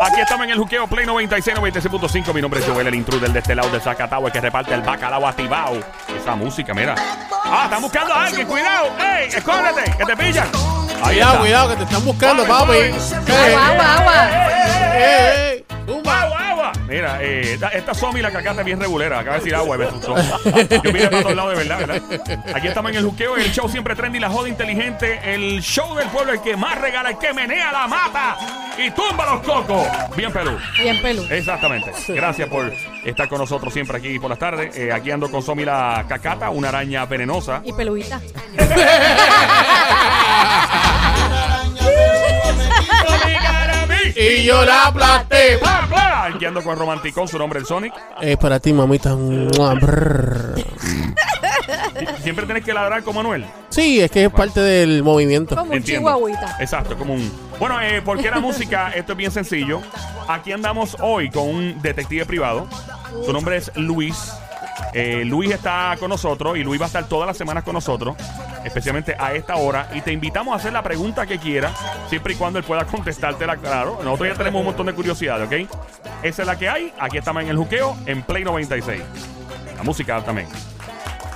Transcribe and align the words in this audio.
Aquí 0.00 0.20
estamos 0.20 0.44
en 0.44 0.50
el 0.52 0.58
juqueo 0.58 0.86
Play 0.86 1.04
96, 1.06 1.56
96.5. 1.56 2.32
Mi 2.32 2.40
nombre 2.40 2.60
es 2.60 2.66
Joel, 2.66 2.86
el 2.86 2.94
intruder 2.94 3.32
de 3.32 3.40
este 3.40 3.54
lado 3.56 3.68
de 3.70 3.80
Zacatau, 3.80 4.24
el 4.26 4.32
que 4.32 4.40
reparte 4.40 4.72
el 4.72 4.82
bacalao 4.82 5.26
activado. 5.26 5.80
Esa 6.16 6.36
música, 6.36 6.72
mira. 6.72 6.94
Ah, 7.44 7.62
están 7.64 7.82
buscando 7.82 8.14
a 8.14 8.26
alguien, 8.26 8.46
cuidado. 8.46 8.90
¡Ey, 9.00 9.28
escóndete, 9.28 9.96
que 9.96 10.04
te 10.04 10.16
pillan! 10.16 10.48
Ahí 11.02 11.14
Cuidado, 11.14 11.32
está. 11.32 11.40
cuidado, 11.40 11.68
que 11.70 11.76
te 11.76 11.82
están 11.84 12.04
buscando, 12.04 12.44
papi. 12.46 12.72
Eh, 12.72 13.56
Agua, 13.56 13.94
agua. 13.94 14.28
Mira, 16.88 17.22
eh, 17.22 17.58
esta, 17.74 17.94
Somi, 17.94 18.22
la 18.22 18.30
cacata 18.30 18.60
es 18.60 18.64
bien 18.64 18.80
regulera. 18.80 19.20
Acaba 19.20 19.36
de 19.36 19.44
decir 19.44 19.54
agua 19.54 19.76
asustó. 19.76 20.16
Yo 20.82 20.92
miré 20.92 21.08
para 21.08 21.22
todos 21.22 21.36
lados 21.36 21.50
de 21.50 21.64
verdad, 21.64 21.78
¿verdad? 21.78 22.02
Aquí 22.54 22.68
estamos 22.68 22.90
en 22.92 22.98
el 22.98 23.04
juqueo, 23.04 23.36
el 23.36 23.52
show 23.52 23.68
siempre 23.68 23.94
trendy, 23.94 24.18
la 24.18 24.30
joda 24.30 24.48
inteligente, 24.48 25.20
el 25.22 25.60
show 25.60 25.94
del 25.94 26.08
pueblo, 26.08 26.32
el 26.32 26.40
que 26.40 26.56
más 26.56 26.80
regala, 26.80 27.10
el 27.10 27.18
que 27.18 27.32
menea 27.32 27.72
la 27.72 27.86
mata 27.86 28.36
y 28.78 28.90
tumba 28.92 29.34
los 29.34 29.42
cocos. 29.42 29.86
Bien, 30.16 30.32
Perú. 30.32 30.56
Bien 30.80 31.02
pelu. 31.02 31.26
Exactamente. 31.30 31.92
Gracias 32.08 32.48
por 32.48 32.72
estar 33.04 33.28
con 33.28 33.38
nosotros 33.38 33.72
siempre 33.72 33.98
aquí 33.98 34.18
por 34.18 34.30
las 34.30 34.38
tardes. 34.38 34.76
Eh, 34.76 34.92
aquí 34.92 35.10
ando 35.10 35.30
con 35.30 35.42
Somi 35.42 35.64
la 35.64 36.04
cacata, 36.08 36.50
una 36.50 36.68
araña 36.68 37.04
venenosa. 37.06 37.60
Y 37.64 37.72
peluita. 37.72 38.20
Y 44.18 44.42
yo 44.44 44.64
la 44.64 44.86
aplasté. 44.86 45.58
¡Bla, 45.58 45.86
bla! 45.88 46.24
Aquí 46.24 46.44
ando 46.44 46.60
con 46.62 46.76
Romanticón, 46.76 47.28
su 47.28 47.38
nombre 47.38 47.60
es 47.60 47.68
Sonic. 47.68 47.92
Es 48.20 48.36
para 48.36 48.58
ti, 48.58 48.72
mamita. 48.72 49.14
Mua. 49.14 49.78
Siempre 52.22 52.44
tienes 52.44 52.64
que 52.64 52.74
ladrar 52.74 53.04
como 53.04 53.22
Manuel. 53.22 53.46
Sí, 53.68 54.00
es 54.00 54.10
que 54.10 54.24
es 54.24 54.30
parte 54.32 54.60
del 54.60 55.04
movimiento. 55.04 55.54
Como 55.54 55.70
un 55.70 55.76
Entiendo. 55.76 56.08
chihuahuita. 56.08 56.56
Exacto, 56.58 56.96
como 56.98 57.14
un. 57.14 57.32
Bueno, 57.60 57.80
eh, 57.80 58.02
¿por 58.02 58.20
qué 58.20 58.28
la 58.30 58.40
música? 58.40 58.90
Esto 58.94 59.12
es 59.12 59.18
bien 59.18 59.30
sencillo. 59.30 59.80
Aquí 60.26 60.50
andamos 60.50 60.96
hoy 61.00 61.30
con 61.30 61.48
un 61.48 61.80
detective 61.80 62.26
privado. 62.26 62.66
Su 63.24 63.32
nombre 63.32 63.56
es 63.56 63.70
Luis. 63.76 64.32
Eh, 64.92 65.24
Luis 65.24 65.50
está 65.50 65.96
con 65.98 66.10
nosotros 66.10 66.56
y 66.56 66.64
Luis 66.64 66.80
va 66.80 66.84
a 66.84 66.88
estar 66.88 67.06
todas 67.08 67.26
las 67.26 67.36
semanas 67.36 67.64
con 67.64 67.74
nosotros, 67.74 68.16
especialmente 68.64 69.16
a 69.18 69.32
esta 69.34 69.56
hora. 69.56 69.88
Y 69.94 70.00
te 70.00 70.12
invitamos 70.12 70.52
a 70.52 70.56
hacer 70.56 70.72
la 70.72 70.82
pregunta 70.82 71.26
que 71.26 71.38
quieras, 71.38 71.72
siempre 72.08 72.34
y 72.34 72.36
cuando 72.36 72.58
él 72.58 72.64
pueda 72.64 72.84
contestártela, 72.84 73.56
claro. 73.56 74.00
Nosotros 74.02 74.28
ya 74.28 74.34
tenemos 74.34 74.60
un 74.60 74.66
montón 74.66 74.86
de 74.86 74.94
curiosidades, 74.94 75.46
¿ok? 75.46 75.70
Esa 76.22 76.42
es 76.42 76.46
la 76.48 76.56
que 76.56 76.68
hay. 76.68 76.92
Aquí 76.98 77.18
estamos 77.18 77.42
en 77.42 77.50
el 77.50 77.56
juqueo, 77.56 77.96
en 78.06 78.22
Play 78.22 78.44
96. 78.44 79.02
La 79.76 79.82
música 79.82 80.20
también. 80.22 80.48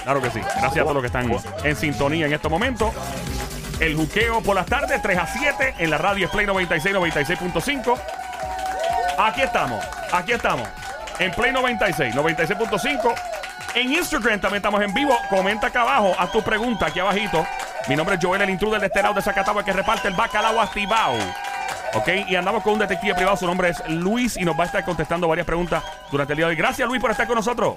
Claro 0.03 0.21
que 0.21 0.31
sí. 0.31 0.41
Gracias 0.41 0.79
a 0.79 0.83
todos 0.83 0.95
los 0.95 1.03
que 1.03 1.07
están 1.07 1.31
en 1.65 1.77
sintonía 1.77 2.27
en 2.27 2.33
estos 2.33 2.51
momentos. 2.51 2.93
El 3.81 3.97
juqueo 3.97 4.43
por 4.43 4.55
las 4.55 4.67
tardes, 4.67 5.01
3 5.03 5.19
a 5.19 5.27
7, 5.27 5.75
en 5.79 5.91
la 5.91 5.99
radio 5.99 6.31
Play 6.31 6.47
96, 6.47 6.95
96.5. 6.95 8.01
Aquí 9.19 9.43
estamos, 9.43 9.85
aquí 10.13 10.33
estamos. 10.33 10.69
En 11.19 11.31
Play 11.33 11.53
96, 11.53 12.15
96.5. 12.15 13.32
En 13.75 13.91
Instagram 13.91 14.39
también 14.39 14.59
estamos 14.59 14.83
en 14.83 14.93
vivo. 14.93 15.17
Comenta 15.31 15.69
acá 15.69 15.83
abajo, 15.83 16.15
haz 16.19 16.31
tu 16.31 16.43
pregunta 16.43 16.87
aquí 16.87 17.01
abajito. 17.01 17.47
Mi 17.89 17.97
nombre 17.97 18.17
es 18.17 18.25
Joel, 18.25 18.43
el 18.43 18.51
intruder 18.51 18.81
de 18.81 18.87
este 18.87 19.03
lado 19.03 19.15
de 19.15 19.23
Zacatau, 19.23 19.59
el 19.59 19.65
que 19.65 19.73
reparte 19.73 20.09
el 20.09 20.15
bacalao 20.15 20.61
activado. 20.61 21.17
Ok, 21.95 22.09
y 22.29 22.37
andamos 22.37 22.63
con 22.63 22.75
un 22.75 22.79
detective 22.79 23.15
privado, 23.15 23.37
su 23.37 23.47
nombre 23.47 23.71
es 23.71 23.83
Luis 23.89 24.37
y 24.37 24.45
nos 24.45 24.59
va 24.59 24.65
a 24.65 24.67
estar 24.67 24.85
contestando 24.85 25.27
varias 25.27 25.47
preguntas 25.47 25.83
durante 26.11 26.35
el 26.35 26.37
día 26.39 26.47
de 26.47 26.51
hoy. 26.51 26.57
Gracias 26.57 26.87
Luis 26.87 27.01
por 27.01 27.11
estar 27.11 27.27
con 27.27 27.37
nosotros. 27.37 27.77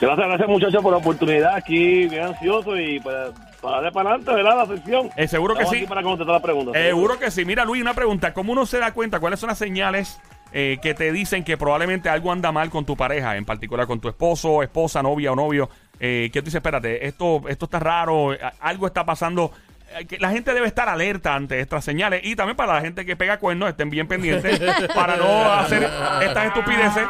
Gracias, 0.00 0.26
gracias 0.26 0.48
muchachos 0.48 0.82
por 0.82 0.92
la 0.92 0.98
oportunidad. 0.98 1.54
Aquí 1.54 2.06
bien 2.06 2.24
ansioso 2.24 2.76
y 2.76 2.98
para, 2.98 3.30
para 3.60 3.76
darle 3.76 3.92
para 3.92 4.10
adelante, 4.10 4.34
¿verdad? 4.34 4.56
La 4.56 4.66
sección. 4.66 5.10
Eh, 5.16 5.28
seguro 5.28 5.54
que 5.54 5.64
sí. 5.66 5.76
aquí 5.76 5.86
para 5.86 6.02
contestar 6.02 6.34
la 6.34 6.42
pregunta. 6.42 6.72
Seguro 6.72 7.18
que 7.18 7.30
sí. 7.30 7.44
Mira, 7.44 7.64
Luis, 7.64 7.80
una 7.80 7.94
pregunta. 7.94 8.34
¿Cómo 8.34 8.52
uno 8.52 8.66
se 8.66 8.78
da 8.78 8.92
cuenta? 8.92 9.20
¿Cuáles 9.20 9.38
son 9.38 9.48
las 9.48 9.58
señales 9.58 10.20
eh, 10.54 10.78
que 10.80 10.94
te 10.94 11.12
dicen 11.12 11.42
que 11.44 11.56
probablemente 11.58 12.08
algo 12.08 12.32
anda 12.32 12.50
mal 12.52 12.70
con 12.70 12.86
tu 12.86 12.96
pareja, 12.96 13.36
en 13.36 13.44
particular 13.44 13.86
con 13.86 14.00
tu 14.00 14.08
esposo, 14.08 14.62
esposa, 14.62 15.02
novia 15.02 15.32
o 15.32 15.36
novio? 15.36 15.68
Eh, 16.00 16.30
que 16.32 16.40
tú 16.40 16.46
dices, 16.46 16.58
espérate, 16.58 17.06
esto, 17.06 17.42
esto 17.48 17.64
está 17.66 17.78
raro, 17.80 18.30
algo 18.60 18.86
está 18.86 19.04
pasando. 19.04 19.50
Eh, 19.98 20.06
que 20.06 20.18
La 20.18 20.30
gente 20.30 20.54
debe 20.54 20.66
estar 20.66 20.88
alerta 20.88 21.34
ante 21.34 21.60
estas 21.60 21.84
señales 21.84 22.20
y 22.24 22.34
también 22.36 22.56
para 22.56 22.74
la 22.74 22.80
gente 22.80 23.04
que 23.04 23.14
pega 23.16 23.38
cuernos 23.38 23.68
estén 23.68 23.90
bien 23.90 24.06
pendientes 24.08 24.60
para 24.94 25.16
no 25.16 25.52
hacer 25.52 25.82
estas 26.22 26.46
estupideces. 26.46 27.04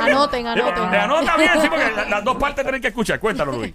Anoten, 0.00 0.46
anoten. 0.46 0.90
Te 0.90 0.96
anota 0.96 1.36
bien, 1.36 1.50
sí, 1.60 1.68
porque 1.68 1.90
la- 1.94 2.08
las 2.08 2.24
dos 2.24 2.36
partes 2.36 2.64
tienen 2.64 2.80
que 2.82 2.88
escuchar. 2.88 3.20
Cuéntalo, 3.20 3.52
Luis. 3.52 3.72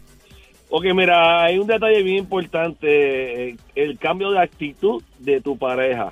Ok, 0.69 0.83
mira, 0.93 1.43
hay 1.45 1.57
un 1.59 1.65
detalle 1.67 2.03
bien 2.03 2.17
importante, 2.17 3.49
eh, 3.51 3.55
el 3.75 3.97
cambio 3.97 4.31
de 4.31 4.41
actitud 4.41 5.01
de 5.19 5.39
tu 5.39 5.57
pareja. 5.57 6.11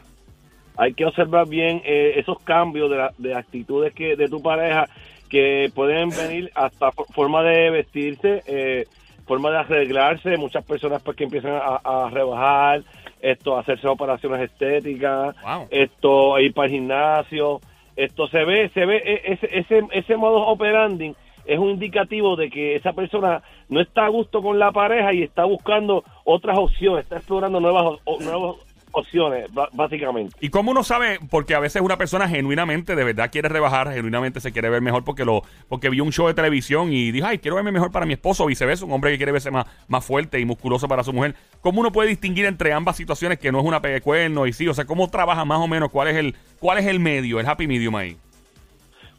Hay 0.78 0.94
que 0.94 1.06
observar 1.06 1.48
bien 1.48 1.82
eh, 1.86 2.14
esos 2.18 2.40
cambios 2.42 2.90
de, 2.90 2.98
la- 2.98 3.14
de 3.18 3.34
actitudes 3.36 3.94
que 3.94 4.16
de 4.16 4.28
tu 4.28 4.42
pareja 4.42 4.88
que 5.30 5.72
pueden 5.74 6.10
venir 6.10 6.52
hasta 6.56 6.92
for- 6.92 7.08
forma 7.14 7.42
de 7.44 7.70
vestirse, 7.72 8.44
eh, 8.48 8.86
forma 9.26 9.50
de 9.52 9.58
arreglarse. 9.58 10.38
Muchas 10.38 10.64
personas 10.66 11.02
pues 11.04 11.18
que 11.18 11.24
empiezan 11.24 11.54
a, 11.56 11.80
a 12.06 12.10
rebajar, 12.10 12.84
esto, 13.22 13.58
hacerse 13.58 13.88
operaciones 13.88 14.42
estéticas, 14.42 15.36
Wow. 15.44 15.68
esto, 15.72 16.40
ir 16.40 16.54
para 16.54 16.68
el 16.68 16.72
gimnasio. 16.74 17.60
Esto 17.96 18.28
se 18.28 18.44
ve, 18.44 18.70
se 18.74 18.86
ve 18.86 18.98
e- 18.98 19.34
ese, 19.34 19.48
ese, 19.60 19.82
ese 19.94 20.18
modo 20.18 20.46
operandi 20.48 21.16
es 21.46 21.58
un 21.60 21.70
indicativo 21.70 22.36
de 22.36 22.50
que 22.50 22.76
esa 22.76 22.92
persona 22.94 23.42
no 23.70 23.80
está 23.80 24.06
a 24.06 24.10
gusto 24.10 24.42
con 24.42 24.58
la 24.60 24.72
pareja 24.72 25.14
y 25.14 25.22
está 25.24 25.46
buscando 25.46 26.04
otras 26.24 26.58
opciones, 26.58 27.04
está 27.04 27.18
explorando 27.18 27.60
nuevas, 27.60 28.00
nuevas 28.20 28.56
opciones, 28.96 29.48
básicamente. 29.74 30.36
¿Y 30.40 30.50
cómo 30.50 30.72
uno 30.72 30.84
sabe? 30.84 31.20
Porque 31.30 31.56
a 31.56 31.60
veces 31.60 31.82
una 31.82 31.98
persona 31.98 32.28
genuinamente, 32.28 32.96
de 32.96 33.04
verdad 33.04 33.30
quiere 33.32 33.50
rebajar, 33.50 33.94
genuinamente 33.94 34.40
se 34.40 34.52
quiere 34.52 34.70
ver 34.70 34.82
mejor 34.82 35.04
porque 35.04 35.26
lo 35.26 35.44
porque 35.68 35.90
vio 35.90 36.04
un 36.04 36.12
show 36.12 36.28
de 36.28 36.34
televisión 36.34 36.92
y 36.92 37.12
dijo, 37.12 37.28
ay, 37.28 37.40
quiero 37.40 37.56
verme 37.56 37.72
mejor 37.72 37.92
para 37.92 38.06
mi 38.06 38.14
esposo, 38.14 38.44
o 38.44 38.48
viceversa, 38.48 38.86
un 38.86 38.92
hombre 38.92 39.12
que 39.12 39.18
quiere 39.18 39.32
verse 39.32 39.52
más, 39.52 39.66
más 39.88 40.06
fuerte 40.06 40.40
y 40.40 40.46
musculoso 40.46 40.88
para 40.88 41.04
su 41.04 41.14
mujer. 41.14 41.36
¿Cómo 41.62 41.82
uno 41.82 41.92
puede 41.92 42.10
distinguir 42.10 42.46
entre 42.46 42.74
ambas 42.74 42.96
situaciones 42.96 43.40
que 43.40 43.52
no 43.52 43.60
es 43.60 43.66
una 43.66 43.82
pegue 43.82 44.02
cuerno 44.02 44.48
y 44.48 44.54
sí? 44.54 44.68
O 44.68 44.74
sea, 44.74 44.86
¿cómo 44.86 45.10
trabaja 45.10 45.46
más 45.46 45.60
o 45.60 45.68
menos? 45.68 45.90
¿Cuál 45.92 46.10
es 46.10 46.16
el 46.16 46.36
cuál 46.60 46.78
es 46.78 46.86
el 46.86 47.00
medio, 47.00 47.40
el 47.40 47.48
happy 47.48 47.68
medium 47.68 47.96
ahí? 47.96 48.18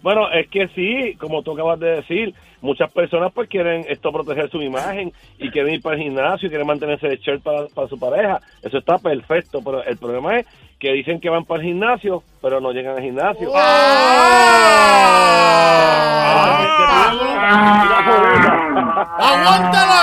Bueno, 0.02 0.30
es 0.30 0.48
que 0.48 0.68
sí, 0.68 1.16
como 1.18 1.42
tú 1.42 1.52
acabas 1.52 1.80
de 1.80 1.96
decir, 1.96 2.34
muchas 2.60 2.92
personas 2.92 3.32
pues 3.32 3.48
quieren 3.48 3.84
esto 3.88 4.12
proteger 4.12 4.50
su 4.50 4.62
imagen 4.62 5.12
y 5.38 5.50
quieren 5.50 5.74
ir 5.74 5.82
para 5.82 5.96
el 5.96 6.02
gimnasio 6.02 6.46
y 6.46 6.50
quieren 6.50 6.66
mantenerse 6.66 7.08
de 7.08 7.16
shirt 7.16 7.42
para, 7.42 7.66
para 7.66 7.88
su 7.88 7.98
pareja. 7.98 8.40
Eso 8.62 8.78
está 8.78 8.98
perfecto, 8.98 9.60
pero 9.64 9.82
el 9.82 9.96
problema 9.96 10.38
es 10.38 10.46
que 10.78 10.92
dicen 10.92 11.20
que 11.20 11.30
van 11.30 11.44
para 11.44 11.60
el 11.60 11.68
gimnasio, 11.68 12.22
pero 12.40 12.60
no 12.60 12.72
llegan 12.72 12.96
al 12.96 13.02
gimnasio. 13.02 13.50
¡Aguántalo 19.18 19.92
ahí! 19.92 19.95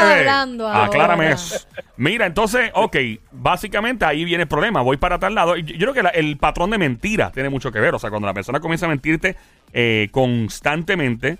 Ahora. 0.00 0.84
Aclárame 0.84 1.30
eso. 1.32 1.66
Mira, 1.96 2.26
entonces, 2.26 2.70
ok, 2.74 2.96
básicamente 3.32 4.04
ahí 4.04 4.24
viene 4.24 4.42
el 4.42 4.48
problema. 4.48 4.82
Voy 4.82 4.96
para 4.96 5.18
tal 5.18 5.34
lado. 5.34 5.56
Yo, 5.56 5.66
yo 5.74 5.78
creo 5.78 5.94
que 5.94 6.02
la- 6.02 6.10
el 6.10 6.36
patrón 6.36 6.70
de 6.70 6.78
mentiras 6.78 7.32
tiene 7.32 7.48
mucho 7.48 7.70
que 7.72 7.80
ver. 7.80 7.94
O 7.94 7.98
sea, 7.98 8.10
cuando 8.10 8.26
la 8.26 8.34
persona 8.34 8.60
comienza 8.60 8.86
a 8.86 8.88
mentirte 8.88 9.36
eh, 9.72 10.08
constantemente, 10.12 11.38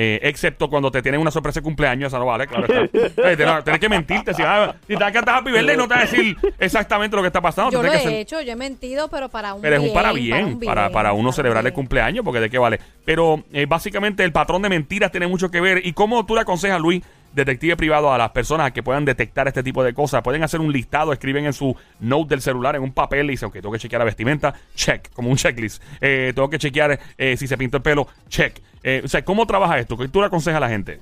eh, 0.00 0.20
excepto 0.22 0.68
cuando 0.70 0.90
te 0.92 1.02
tienen 1.02 1.20
una 1.20 1.30
sorpresa 1.32 1.58
de 1.58 1.64
cumpleaños, 1.64 2.08
esa 2.08 2.18
no 2.20 2.26
vale, 2.26 2.46
claro 2.46 2.66
está. 2.72 3.30
Eh, 3.30 3.36
tienes, 3.36 3.64
tienes 3.64 3.80
que 3.80 3.88
mentirte. 3.88 4.32
Si, 4.34 4.42
ah, 4.42 4.74
si 4.86 4.88
te 4.94 4.94
vas 4.96 5.08
a 5.08 5.12
cantar 5.12 5.34
Happy 5.36 5.50
Birthday, 5.50 5.76
no 5.76 5.88
te 5.88 5.94
va 5.94 6.00
a 6.00 6.04
decir 6.04 6.36
exactamente 6.58 7.16
lo 7.16 7.22
que 7.22 7.28
está 7.28 7.40
pasando. 7.40 7.72
Yo 7.72 7.78
Tú 7.78 7.82
lo 7.84 7.90
tienes 7.90 8.06
he 8.06 8.10
ser- 8.10 8.20
hecho, 8.20 8.40
yo 8.40 8.52
he 8.52 8.56
mentido, 8.56 9.08
pero 9.08 9.28
para 9.28 9.54
un 9.54 9.62
pero 9.62 9.76
es 9.76 9.80
bien. 9.82 9.90
un 9.90 9.94
para 9.94 10.12
bien, 10.12 10.44
un 10.44 10.60
para, 10.60 10.90
para 10.90 11.12
uno 11.14 11.32
celebrar 11.32 11.62
el 11.64 11.70
bien. 11.70 11.74
cumpleaños, 11.74 12.24
porque 12.24 12.38
de 12.40 12.48
qué 12.50 12.58
vale. 12.58 12.78
Pero 13.04 13.42
eh, 13.52 13.66
básicamente 13.66 14.22
el 14.22 14.30
patrón 14.32 14.62
de 14.62 14.68
mentiras 14.68 15.10
tiene 15.10 15.26
mucho 15.26 15.50
que 15.50 15.60
ver. 15.60 15.84
¿Y 15.84 15.92
cómo 15.94 16.24
tú 16.26 16.34
le 16.36 16.42
aconsejas, 16.42 16.80
Luis, 16.80 17.02
detective 17.32 17.76
privado, 17.76 18.12
a 18.12 18.18
las 18.18 18.30
personas 18.30 18.72
que 18.72 18.82
puedan 18.82 19.04
detectar 19.04 19.48
este 19.48 19.62
tipo 19.62 19.82
de 19.84 19.94
cosas? 19.94 20.22
Pueden 20.22 20.42
hacer 20.42 20.60
un 20.60 20.72
listado, 20.72 21.12
escriben 21.12 21.46
en 21.46 21.52
su 21.52 21.76
note 22.00 22.30
del 22.30 22.40
celular, 22.40 22.76
en 22.76 22.82
un 22.82 22.92
papel, 22.92 23.26
y 23.26 23.30
dicen, 23.30 23.48
ok, 23.48 23.54
tengo 23.54 23.72
que 23.72 23.78
chequear 23.78 24.00
la 24.00 24.04
vestimenta, 24.06 24.54
check, 24.74 25.12
como 25.12 25.30
un 25.30 25.36
checklist. 25.36 25.82
Eh, 26.00 26.32
tengo 26.34 26.48
que 26.50 26.58
chequear 26.58 26.98
eh, 27.16 27.36
si 27.36 27.46
se 27.46 27.56
pintó 27.56 27.78
el 27.78 27.82
pelo, 27.82 28.06
check. 28.28 28.58
Eh, 28.82 29.02
o 29.04 29.08
sea, 29.08 29.24
¿cómo 29.24 29.46
trabaja 29.46 29.78
esto? 29.78 29.96
¿Qué 29.96 30.08
tú 30.08 30.20
le 30.20 30.26
aconsejas 30.26 30.58
a 30.58 30.60
la 30.60 30.68
gente? 30.68 31.00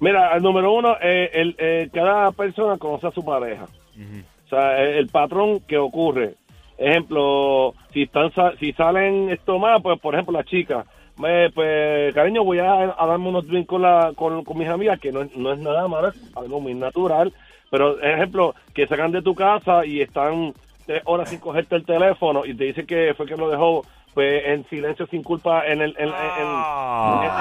Mira, 0.00 0.36
el 0.36 0.42
número 0.42 0.72
uno, 0.72 0.96
eh, 1.00 1.30
el, 1.32 1.56
eh, 1.58 1.88
cada 1.92 2.30
persona 2.32 2.76
conoce 2.76 3.06
a 3.06 3.10
su 3.12 3.24
pareja. 3.24 3.64
O 3.64 4.48
sea, 4.48 4.82
el, 4.82 4.98
el 4.98 5.08
patrón 5.08 5.60
que 5.60 5.78
ocurre. 5.78 6.34
Ejemplo, 6.78 7.74
si 7.92 8.02
están 8.02 8.30
si 8.60 8.72
salen 8.74 9.30
esto 9.30 9.58
más, 9.58 9.80
pues 9.82 9.98
por 9.98 10.14
ejemplo 10.14 10.34
la 10.36 10.44
chica, 10.44 10.84
me, 11.18 11.50
pues 11.50 12.14
cariño, 12.14 12.44
voy 12.44 12.58
a, 12.58 12.94
a 12.98 13.06
darme 13.06 13.28
unos 13.28 13.46
drinks 13.46 13.68
con, 13.68 13.82
la, 13.82 14.12
con, 14.16 14.44
con 14.44 14.58
mis 14.58 14.68
amigas, 14.68 14.98
que 15.00 15.12
no, 15.12 15.22
es- 15.22 15.36
no 15.36 15.52
es 15.52 15.58
nada 15.58 15.86
malo, 15.88 16.08
es 16.08 16.16
algo 16.36 16.60
muy 16.60 16.74
natural. 16.74 17.32
Pero, 17.70 18.00
ejemplo, 18.00 18.54
que 18.74 18.86
sacan 18.86 19.12
de 19.12 19.22
tu 19.22 19.34
casa 19.34 19.84
y 19.84 20.00
están 20.00 20.54
tres 20.86 21.02
horas 21.04 21.28
sin 21.30 21.40
cogerte 21.40 21.74
el 21.76 21.84
teléfono 21.84 22.44
y 22.46 22.54
te 22.54 22.64
dicen 22.64 22.86
que 22.86 23.12
fue 23.16 23.26
que 23.26 23.36
lo 23.36 23.50
dejó 23.50 23.84
pues 24.14 24.44
en 24.46 24.66
silencio 24.70 25.06
sin 25.08 25.22
culpa 25.22 25.66
en 25.66 25.82
el 25.82 25.94
en, 25.98 26.08
en- 26.08 26.14
en-. 26.14 27.36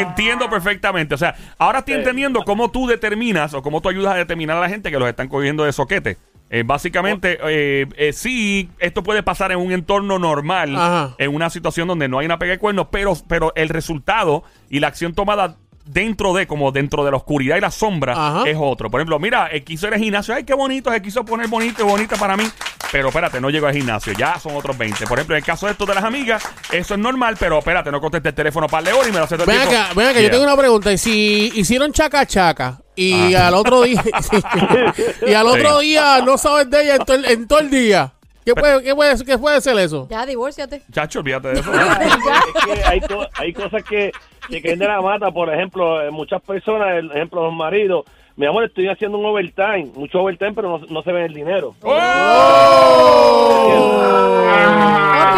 Entiendo 0.00 0.48
perfectamente. 0.50 1.14
O 1.14 1.18
sea, 1.18 1.34
ahora 1.58 1.80
estoy 1.80 1.94
entendiendo 1.94 2.42
cómo 2.42 2.70
tú 2.70 2.86
determinas 2.86 3.54
o 3.54 3.62
cómo 3.62 3.80
tú 3.80 3.88
ayudas 3.88 4.14
a 4.14 4.18
determinar 4.18 4.56
a 4.56 4.60
la 4.60 4.68
gente 4.68 4.90
que 4.90 4.98
los 4.98 5.08
están 5.08 5.28
cogiendo 5.28 5.64
de 5.64 5.72
soquete. 5.72 6.16
Eh, 6.54 6.64
básicamente, 6.66 7.38
eh, 7.44 7.86
eh, 7.96 8.12
sí, 8.12 8.68
esto 8.78 9.02
puede 9.02 9.22
pasar 9.22 9.52
en 9.52 9.58
un 9.58 9.72
entorno 9.72 10.18
normal, 10.18 10.76
Ajá. 10.76 11.14
en 11.16 11.34
una 11.34 11.48
situación 11.48 11.88
donde 11.88 12.08
no 12.08 12.18
hay 12.18 12.26
una 12.26 12.38
pega 12.38 12.52
de 12.52 12.58
cuernos, 12.58 12.88
pero, 12.90 13.14
pero 13.26 13.54
el 13.56 13.70
resultado 13.70 14.44
y 14.68 14.80
la 14.80 14.88
acción 14.88 15.14
tomada 15.14 15.56
dentro 15.84 16.32
de, 16.34 16.46
como 16.46 16.70
dentro 16.72 17.04
de 17.04 17.10
la 17.10 17.16
oscuridad 17.16 17.56
y 17.56 17.60
la 17.60 17.70
sombra, 17.70 18.12
Ajá. 18.12 18.42
es 18.48 18.56
otro. 18.60 18.90
Por 18.90 19.00
ejemplo, 19.00 19.18
mira, 19.18 19.46
él 19.48 19.64
quiso 19.64 19.86
ir 19.88 19.94
al 19.94 20.00
gimnasio, 20.00 20.34
ay, 20.34 20.44
qué 20.44 20.54
bonito, 20.54 20.90
se 20.92 21.02
quiso 21.02 21.24
poner 21.24 21.48
bonito 21.48 21.82
y 21.82 21.84
bonita 21.86 22.16
para 22.16 22.36
mí, 22.36 22.44
pero 22.90 23.08
espérate, 23.08 23.40
no 23.40 23.50
llegó 23.50 23.66
al 23.66 23.74
gimnasio, 23.74 24.12
ya 24.12 24.38
son 24.38 24.54
otros 24.56 24.76
20. 24.78 25.06
Por 25.06 25.18
ejemplo, 25.18 25.34
en 25.36 25.40
el 25.40 25.46
caso 25.46 25.66
de 25.66 25.72
esto 25.72 25.84
de 25.86 25.94
las 25.94 26.04
amigas, 26.04 26.42
eso 26.70 26.94
es 26.94 27.00
normal, 27.00 27.36
pero 27.38 27.58
espérate, 27.58 27.90
no 27.90 28.00
contesté 28.00 28.28
el 28.30 28.34
teléfono 28.34 28.66
para 28.68 28.82
León 28.82 29.00
y 29.08 29.12
me 29.12 29.18
lo 29.18 29.24
hace 29.24 29.36
todo 29.36 29.50
el 29.50 29.58
Ven 29.58 29.68
tiempo. 29.68 29.84
acá, 29.84 29.94
ven 29.94 30.06
acá, 30.08 30.18
Yeah. 30.20 30.22
yo 30.28 30.30
tengo 30.30 30.44
una 30.44 30.56
pregunta. 30.56 30.92
Y 30.92 30.98
si 30.98 31.52
hicieron 31.54 31.92
chaca 31.92 32.24
chaca 32.26 32.78
y 32.94 33.34
Ah. 33.34 33.48
al 33.48 33.54
otro 33.54 33.82
día 33.82 34.02
y 35.26 35.32
al 35.34 35.46
otro 35.46 35.80
Sí. 35.80 35.86
día 35.86 36.20
no 36.24 36.36
sabes 36.38 36.70
de 36.70 36.82
ella 36.82 36.96
en 36.96 37.04
todo 37.04 37.16
el, 37.16 37.24
en 37.24 37.46
todo 37.48 37.58
el 37.60 37.70
día, 37.70 38.12
¿qué 38.44 38.54
puede, 38.54 38.82
qué, 38.82 38.94
puede, 38.94 39.24
¿qué 39.24 39.38
puede 39.38 39.60
ser 39.60 39.78
eso? 39.78 40.06
Ya, 40.10 40.26
divórciate. 40.26 40.82
Chacho, 40.92 41.20
olvídate 41.20 41.48
de 41.48 41.60
eso. 41.60 41.72
es 41.74 42.64
que 42.76 42.84
hay, 42.84 43.00
co- 43.00 43.26
hay 43.34 43.52
cosas 43.52 43.82
que, 43.84 44.12
que 44.48 44.62
caen 44.62 44.78
de 44.78 44.88
la 44.88 45.00
mata. 45.00 45.30
Por 45.30 45.52
ejemplo, 45.52 46.02
eh, 46.02 46.10
muchas 46.10 46.40
personas, 46.42 46.88
el 46.96 47.10
ejemplo, 47.10 47.44
los 47.44 47.54
maridos. 47.54 48.04
Mi 48.36 48.46
amor, 48.46 48.64
estoy 48.64 48.88
haciendo 48.88 49.18
un 49.18 49.26
overtime, 49.26 49.90
mucho 49.94 50.20
overtime, 50.22 50.54
pero 50.54 50.78
no, 50.78 50.86
no 50.88 51.02
se 51.02 51.12
ve 51.12 51.26
el 51.26 51.34
dinero. 51.34 51.74
Porque 51.80 52.00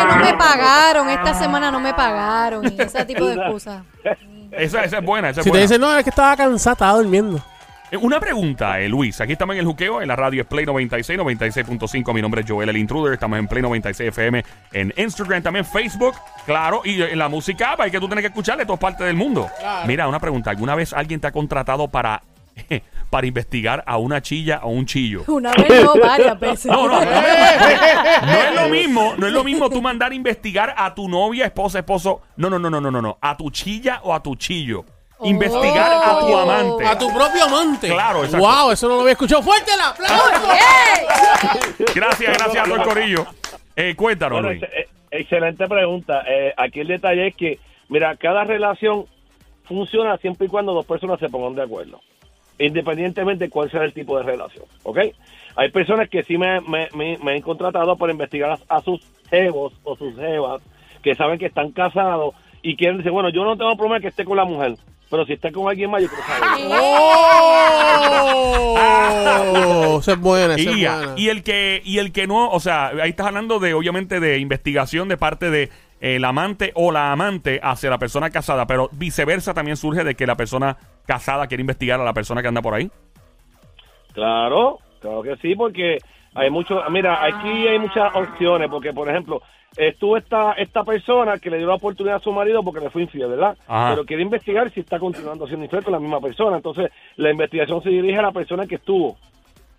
no 0.08 0.16
me 0.24 0.34
pagaron, 0.34 1.10
esta 1.10 1.34
semana 1.34 1.70
no 1.70 1.80
me 1.80 1.92
pagaron 1.94 2.64
y 2.64 2.80
ese 2.80 3.04
tipo 3.04 3.24
de 3.26 3.34
excusas. 3.40 3.82
esa, 4.52 4.84
esa 4.84 4.98
es 4.98 5.04
buena, 5.04 5.30
esa 5.30 5.40
es 5.40 5.44
Si 5.44 5.50
te 5.50 5.50
buena. 5.50 5.62
dicen, 5.62 5.80
no, 5.80 5.96
es 5.96 6.04
que 6.04 6.10
estaba 6.10 6.36
cansada, 6.36 6.72
estaba 6.74 6.92
durmiendo. 6.98 7.40
Eh, 7.94 7.96
Una 7.96 8.19
pregunta, 8.19 8.81
eh, 8.81 8.88
Luis. 8.88 9.20
Aquí 9.20 9.32
estamos 9.35 9.55
en 9.55 9.61
el 9.61 9.67
juqueo, 9.67 10.02
en 10.02 10.08
la 10.08 10.17
radio 10.17 10.43
es 10.43 10.49
Play 10.49 10.67
96, 10.67 11.17
96.5. 11.17 12.12
Mi 12.12 12.20
nombre 12.20 12.41
es 12.41 12.50
Joel 12.50 12.69
el 12.69 12.76
Intruder. 12.76 13.12
Estamos 13.14 13.38
en 13.38 13.46
Play 13.46 13.62
96 13.62 14.08
FM, 14.08 14.44
en 14.73 14.93
Instagram, 14.96 15.44
también 15.44 15.64
Facebook, 15.64 16.14
claro. 16.44 16.82
Y 16.85 17.00
en 17.02 17.19
la 17.19 17.29
música, 17.29 17.76
hay 17.79 17.93
que 17.93 18.00
tú 18.00 18.08
tienes 18.08 18.23
que 18.23 18.29
escucharle 18.29 18.62
de 18.62 18.67
todas 18.67 18.81
partes 18.81 19.06
del 19.06 19.14
mundo. 19.14 19.49
Claro. 19.61 19.87
Mira, 19.87 20.08
una 20.08 20.19
pregunta. 20.19 20.50
¿Alguna 20.50 20.75
vez 20.75 20.93
alguien 20.93 21.20
te 21.20 21.29
ha 21.29 21.31
contratado 21.31 21.87
para, 21.87 22.20
para 23.11 23.26
investigar 23.29 23.85
a 23.87 23.97
una 23.99 24.20
chilla 24.20 24.61
o 24.64 24.70
un 24.70 24.87
chillo? 24.87 25.23
Una 25.29 25.52
vez 25.52 25.85
no, 25.85 25.94
varias 25.94 26.40
veces. 26.40 26.67
No, 26.67 26.88
no, 26.88 26.99
no, 26.99 27.05
no 27.12 28.43
es 28.43 28.55
lo 28.61 28.69
mismo, 28.70 29.14
no 29.17 29.26
es 29.29 29.32
lo 29.32 29.44
mismo 29.44 29.70
tú 29.70 29.81
mandar 29.81 30.11
a 30.11 30.14
investigar 30.17 30.75
a 30.76 30.93
tu 30.97 31.08
novia, 31.08 31.44
esposa, 31.44 31.79
esposo. 31.79 32.23
No, 32.38 32.50
no, 32.50 32.58
no, 32.58 32.70
no, 32.70 32.81
no, 32.81 32.90
no, 32.90 33.00
no. 33.00 33.19
A 33.20 33.37
tu 33.37 33.50
chilla 33.50 34.00
o 34.02 34.12
a 34.12 34.20
tu 34.20 34.35
chillo. 34.35 34.85
Investigar 35.25 35.93
a 35.93 36.19
tu 36.21 36.26
Oh. 36.26 36.38
amante. 36.38 36.87
A 36.87 36.99
tu 36.99 37.06
propio 37.12 37.44
amante. 37.44 37.88
Claro, 37.88 38.25
exacto. 38.25 38.47
Wow, 38.47 38.71
eso 38.71 38.88
no 38.88 38.94
lo 38.97 39.00
había 39.03 39.12
escuchado. 39.12 39.43
¡Fuerte 39.43 39.73
el 39.73 39.81
aplauso! 39.81 40.49
Gracias, 41.94 42.38
gracias 42.38 42.56
a 42.56 42.65
todo 42.65 42.76
el 42.76 42.82
corillo. 42.82 43.26
Eh, 43.76 43.94
cuéntanos, 43.97 44.41
Bueno, 44.41 44.50
Luis. 44.50 44.62
ex- 44.62 44.73
eh, 44.73 44.88
excelente 45.11 45.67
pregunta. 45.67 46.23
Eh, 46.29 46.53
aquí 46.56 46.81
el 46.81 46.88
detalle 46.88 47.29
es 47.29 47.37
que, 47.37 47.59
mira, 47.88 48.17
cada 48.17 48.44
relación 48.44 49.06
funciona 49.65 50.17
siempre 50.19 50.47
y 50.47 50.50
cuando 50.50 50.73
dos 50.73 50.87
personas 50.87 51.19
se 51.21 51.29
pongan 51.29 51.55
de 51.55 51.62
acuerdo, 51.62 52.00
independientemente 52.59 53.44
de 53.44 53.50
cuál 53.50 53.71
sea 53.71 53.82
el 53.82 53.93
tipo 53.93 54.17
de 54.19 54.25
relación, 54.25 54.65
¿ok? 54.82 54.99
Hay 55.56 55.71
personas 55.71 56.09
que 56.09 56.23
sí 56.23 56.37
me, 56.37 56.61
me, 56.62 56.88
me- 56.94 57.19
me 57.19 57.32
han 57.32 57.41
contratado 57.41 57.97
para 57.97 58.12
investigar 58.12 58.59
a, 58.69 58.76
a 58.76 58.81
sus 58.82 59.00
jevos 59.31 59.73
o 59.85 59.97
sus 59.97 60.15
jevas 60.17 60.61
que 61.03 61.15
saben 61.15 61.38
que 61.38 61.47
están 61.47 61.71
casados 61.73 62.35
y 62.62 62.76
quieren 62.76 62.99
decir, 62.99 63.12
bueno, 63.12 63.29
yo 63.31 63.44
no 63.44 63.56
tengo 63.56 63.76
problema 63.76 64.00
que 64.00 64.09
esté 64.09 64.25
con 64.25 64.37
la 64.37 64.44
mujer, 64.44 64.75
pero 65.10 65.24
si 65.26 65.34
está 65.34 65.50
con 65.52 65.68
alguien 65.68 65.90
más, 65.90 66.02
yo 66.02 66.08
quiero 66.08 66.24
saber. 66.24 66.42
¡Oh! 68.76 69.98
Esa 70.00 70.12
es 70.12 70.20
buena, 70.20 70.54
esa 70.54 70.70
es 70.70 70.76
Y, 70.76 70.84
buena. 70.86 71.14
y 71.16 71.28
el 71.28 71.42
que 71.42 71.80
y 71.84 71.98
el 71.98 72.12
que 72.12 72.26
no, 72.26 72.48
o 72.50 72.60
sea, 72.60 72.88
ahí 72.88 73.10
estás 73.10 73.26
hablando 73.28 73.58
de 73.58 73.74
obviamente 73.74 74.20
de 74.20 74.38
investigación 74.38 75.08
de 75.08 75.16
parte 75.16 75.50
de 75.50 75.62
eh, 76.00 76.16
el 76.16 76.24
amante 76.24 76.72
o 76.74 76.90
la 76.92 77.12
amante 77.12 77.60
hacia 77.62 77.90
la 77.90 77.98
persona 77.98 78.30
casada, 78.30 78.66
pero 78.66 78.88
viceversa 78.92 79.54
también 79.54 79.76
surge 79.76 80.04
de 80.04 80.14
que 80.14 80.26
la 80.26 80.36
persona 80.36 80.76
casada 81.06 81.46
quiere 81.46 81.60
investigar 81.62 82.00
a 82.00 82.04
la 82.04 82.12
persona 82.14 82.42
que 82.42 82.48
anda 82.48 82.62
por 82.62 82.74
ahí. 82.74 82.90
Claro, 84.12 84.78
claro 85.00 85.22
que 85.22 85.36
sí, 85.36 85.54
porque 85.54 85.98
hay 86.34 86.50
mucho, 86.50 86.82
mira, 86.90 87.25
aquí 87.25 87.66
hay 87.69 87.78
muchas 87.78 88.14
opciones, 88.14 88.69
porque 88.69 88.92
por 88.92 89.08
ejemplo, 89.08 89.40
estuvo 89.76 90.16
esta 90.16 90.52
esta 90.52 90.84
persona 90.84 91.38
que 91.38 91.50
le 91.50 91.58
dio 91.58 91.66
la 91.66 91.75
oportunidad 91.75 92.16
a 92.16 92.20
su 92.20 92.32
marido 92.32 92.62
porque 92.62 92.81
le 92.81 92.90
fue 92.90 93.02
infiel, 93.02 93.28
¿verdad? 93.31 93.56
Ajá. 93.66 93.90
Pero 93.90 94.04
quiere 94.04 94.22
investigar 94.22 94.70
si 94.72 94.81
está 94.81 94.98
continuando 94.98 95.46
siendo 95.46 95.64
infiel 95.64 95.82
con 95.84 95.92
la 95.92 96.00
misma 96.00 96.20
persona, 96.20 96.56
entonces 96.56 96.90
la 97.16 97.31
investigación 97.31 97.82
se 97.82 97.90
dirige 97.90 98.19
a 98.19 98.22
la 98.22 98.32
persona 98.32 98.66
que 98.66 98.76
estuvo. 98.76 99.16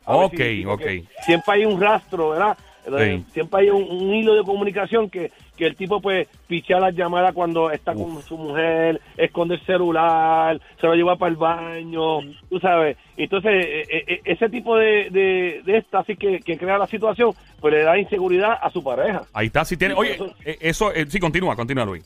A 0.06 0.16
Ok, 0.18 0.36
si- 0.36 0.66
ok. 0.66 0.82
Siempre 1.22 1.54
hay 1.56 1.66
un 1.66 1.82
rastro, 1.82 2.30
¿verdad? 2.30 2.58
Sí. 2.86 3.26
Siempre 3.34 3.62
hay 3.62 3.70
un, 3.70 3.84
un 3.90 4.14
hilo 4.14 4.36
de 4.36 4.44
comunicación 4.44 5.10
que, 5.10 5.32
que 5.58 5.66
el 5.66 5.76
tipo 5.76 6.00
pues 6.02 6.28
pichea 6.48 6.80
las 6.80 6.96
llamadas 6.96 7.34
cuando 7.34 7.72
está 7.72 7.94
con 7.94 8.22
su 8.22 8.38
mujer, 8.38 9.02
esconde 9.18 9.56
el 9.56 9.62
celular, 9.66 10.60
se 10.80 10.86
lo 10.88 10.94
lleva 10.96 11.16
para 11.16 11.32
el 11.32 11.36
baño, 11.38 12.20
tú 12.50 12.60
sabes. 12.60 12.98
Entonces, 13.18 13.52
eh, 13.66 14.04
eh, 14.08 14.22
ese 14.26 14.50
tipo 14.50 14.78
de, 14.78 15.10
de, 15.10 15.62
de 15.66 15.78
esta 15.78 16.00
así 16.00 16.16
que, 16.16 16.40
que 16.40 16.58
crea 16.58 16.78
la 16.78 16.88
situación, 16.88 17.32
pues 17.60 17.74
le 17.74 17.84
da 17.84 17.98
inseguridad 17.98 18.58
a 18.62 18.70
su 18.70 18.84
pareja. 18.84 19.24
Ahí 19.34 19.48
está, 19.48 19.66
si 19.66 19.78
tiene, 19.78 19.96
oye, 19.96 20.14
eso- 20.16 20.34
eh, 20.46 20.58
eso 20.62 20.94
eh, 20.94 21.06
sí 21.08 21.20
continúa, 21.20 21.56
continúa 21.56 21.86
Luis. 21.86 22.04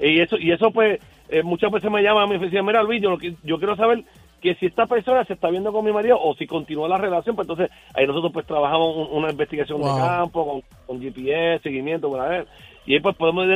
Y 0.00 0.20
eso, 0.20 0.36
y 0.38 0.50
eso 0.52 0.70
pues, 0.70 1.00
eh, 1.28 1.42
muchas 1.42 1.70
veces 1.70 1.90
me 1.90 2.02
llaman 2.02 2.28
y 2.32 2.38
me 2.38 2.44
dicen, 2.46 2.66
mira 2.66 2.82
Luis, 2.82 3.00
yo, 3.00 3.16
yo 3.42 3.58
quiero 3.58 3.76
saber 3.76 4.04
que 4.44 4.54
si 4.56 4.66
esta 4.66 4.84
persona 4.84 5.24
se 5.24 5.32
está 5.32 5.48
viendo 5.48 5.72
con 5.72 5.84
mi 5.84 5.90
marido 5.90 6.18
o 6.20 6.34
si 6.36 6.46
continúa 6.46 6.86
la 6.86 6.98
relación, 6.98 7.34
pues 7.34 7.48
entonces 7.48 7.74
ahí 7.94 8.06
nosotros 8.06 8.30
pues 8.30 8.46
trabajamos 8.46 8.94
un- 8.94 9.16
una 9.18 9.30
investigación 9.30 9.80
Wow. 9.80 9.94
de 9.94 10.00
campo, 10.02 10.46
con, 10.46 10.62
con 10.86 11.00
GPS, 11.02 11.62
seguimiento, 11.62 12.10
para 12.12 12.28
ver. 12.28 12.46
Y 12.84 12.92
ahí 12.92 13.00
pues 13.00 13.16
podemos, 13.16 13.46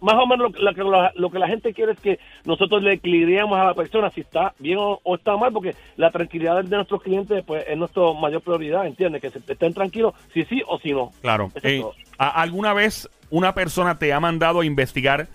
más 0.00 0.14
o 0.14 0.26
menos 0.26 0.50
lo, 0.52 0.62
lo 0.62 0.74
que 0.74 0.82
la, 0.82 1.12
lo 1.14 1.30
que 1.30 1.38
la 1.38 1.46
gente 1.48 1.74
quiere 1.74 1.92
es 1.92 2.00
que 2.00 2.18
nosotros 2.46 2.82
le 2.82 2.94
equilibremos 2.94 3.58
a 3.58 3.64
la 3.64 3.74
persona 3.74 4.10
si 4.10 4.22
está 4.22 4.54
bien 4.58 4.78
o, 4.78 4.98
o 5.02 5.16
está 5.16 5.36
mal, 5.36 5.52
porque 5.52 5.74
la 5.98 6.10
tranquilidad 6.10 6.64
de 6.64 6.74
nuestros 6.76 7.02
clientes 7.02 7.44
pues 7.46 7.64
es 7.68 7.76
nuestra 7.76 8.02
mayor 8.18 8.40
prioridad, 8.40 8.86
¿entiendes? 8.86 9.20
Que 9.20 9.28
se, 9.28 9.40
estén 9.40 9.74
tranquilos 9.74 10.14
si 10.32 10.44
sí 10.46 10.62
o 10.66 10.78
si 10.78 10.92
no. 10.92 11.10
Claro. 11.20 11.50
Eso 11.54 11.68
Eh. 11.68 11.84
¿a- 12.16 12.40
¿Alguna 12.40 12.72
vez 12.72 13.08
una 13.28 13.52
persona 13.52 13.98
te 13.98 14.12
ha 14.14 14.20
mandado 14.20 14.60
a 14.60 14.64
investigar 14.64 15.28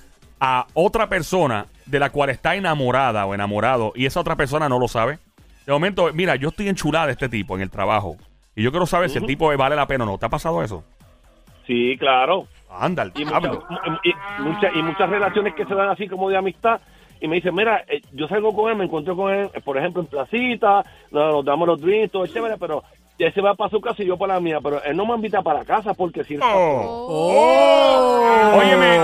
a 0.46 0.68
otra 0.74 1.08
persona 1.08 1.68
de 1.86 2.00
la 2.00 2.10
cual 2.10 2.30
está 2.30 2.56
enamorada 2.56 3.26
o 3.26 3.34
enamorado 3.34 3.94
y 3.96 4.06
esa 4.06 4.20
otra 4.20 4.36
persona 4.36 4.68
no 4.68 4.78
lo 4.78 4.90
sabe? 4.90 5.20
De 5.66 5.72
momento, 5.72 6.12
mira, 6.14 6.36
yo 6.36 6.50
estoy 6.50 6.68
enchulada 6.68 7.06
de 7.06 7.14
este 7.14 7.30
tipo 7.30 7.56
en 7.56 7.62
el 7.62 7.70
trabajo 7.70 8.18
y 8.54 8.62
yo 8.62 8.72
quiero 8.72 8.86
saber 8.86 9.10
si 9.10 9.20
el 9.20 9.26
tipo 9.26 9.56
vale 9.58 9.78
la 9.78 9.88
pena 9.88 10.04
o 10.04 10.08
no. 10.08 10.18
¿Te 10.18 10.26
ha 10.26 10.30
pasado 10.30 10.62
eso? 10.62 10.84
Sí, 11.66 11.96
claro. 11.98 12.46
Anda, 12.70 13.04
el 13.04 13.14
y, 13.16 13.24
muchas, 13.24 13.42
diablo. 13.42 13.64
y, 14.04 14.42
muchas, 14.42 14.76
y 14.76 14.84
muchas 14.84 15.10
relaciones 15.10 15.54
que 15.56 15.66
se 15.66 15.76
dan 15.76 15.88
así 15.88 16.10
como 16.10 16.30
de 16.30 16.36
amistad 16.36 16.82
y 17.22 17.28
me 17.30 17.38
dicen, 17.38 17.56
mira, 17.56 17.86
eh, 17.88 18.02
yo 18.12 18.28
salgo 18.28 18.54
con 18.54 18.70
él, 18.70 18.76
me 18.76 18.84
encuentro 18.84 19.16
con 19.16 19.34
él, 19.34 19.50
por 19.64 19.78
ejemplo, 19.78 20.02
en 20.02 20.10
placita, 20.10 20.84
nos, 21.10 21.36
nos 21.36 21.46
damos 21.46 21.70
los 21.70 21.80
drinks, 21.80 22.12
todo 22.12 22.28
chévere, 22.28 22.58
pero 22.60 22.84
él 23.20 23.34
se 23.34 23.42
va 23.42 23.54
para 23.56 23.70
su 23.70 23.80
casa 23.80 24.02
y 24.04 24.08
yo 24.08 24.18
para 24.18 24.34
la 24.36 24.40
mía, 24.40 24.60
pero 24.62 24.84
él 24.84 24.98
no 24.98 25.06
me 25.06 25.16
invita 25.16 25.42
para 25.42 25.64
casa 25.64 25.94
porque 25.94 26.24
si 26.24 26.34
está- 26.36 26.46
Oh. 26.56 28.54
Óyeme, 28.56 29.00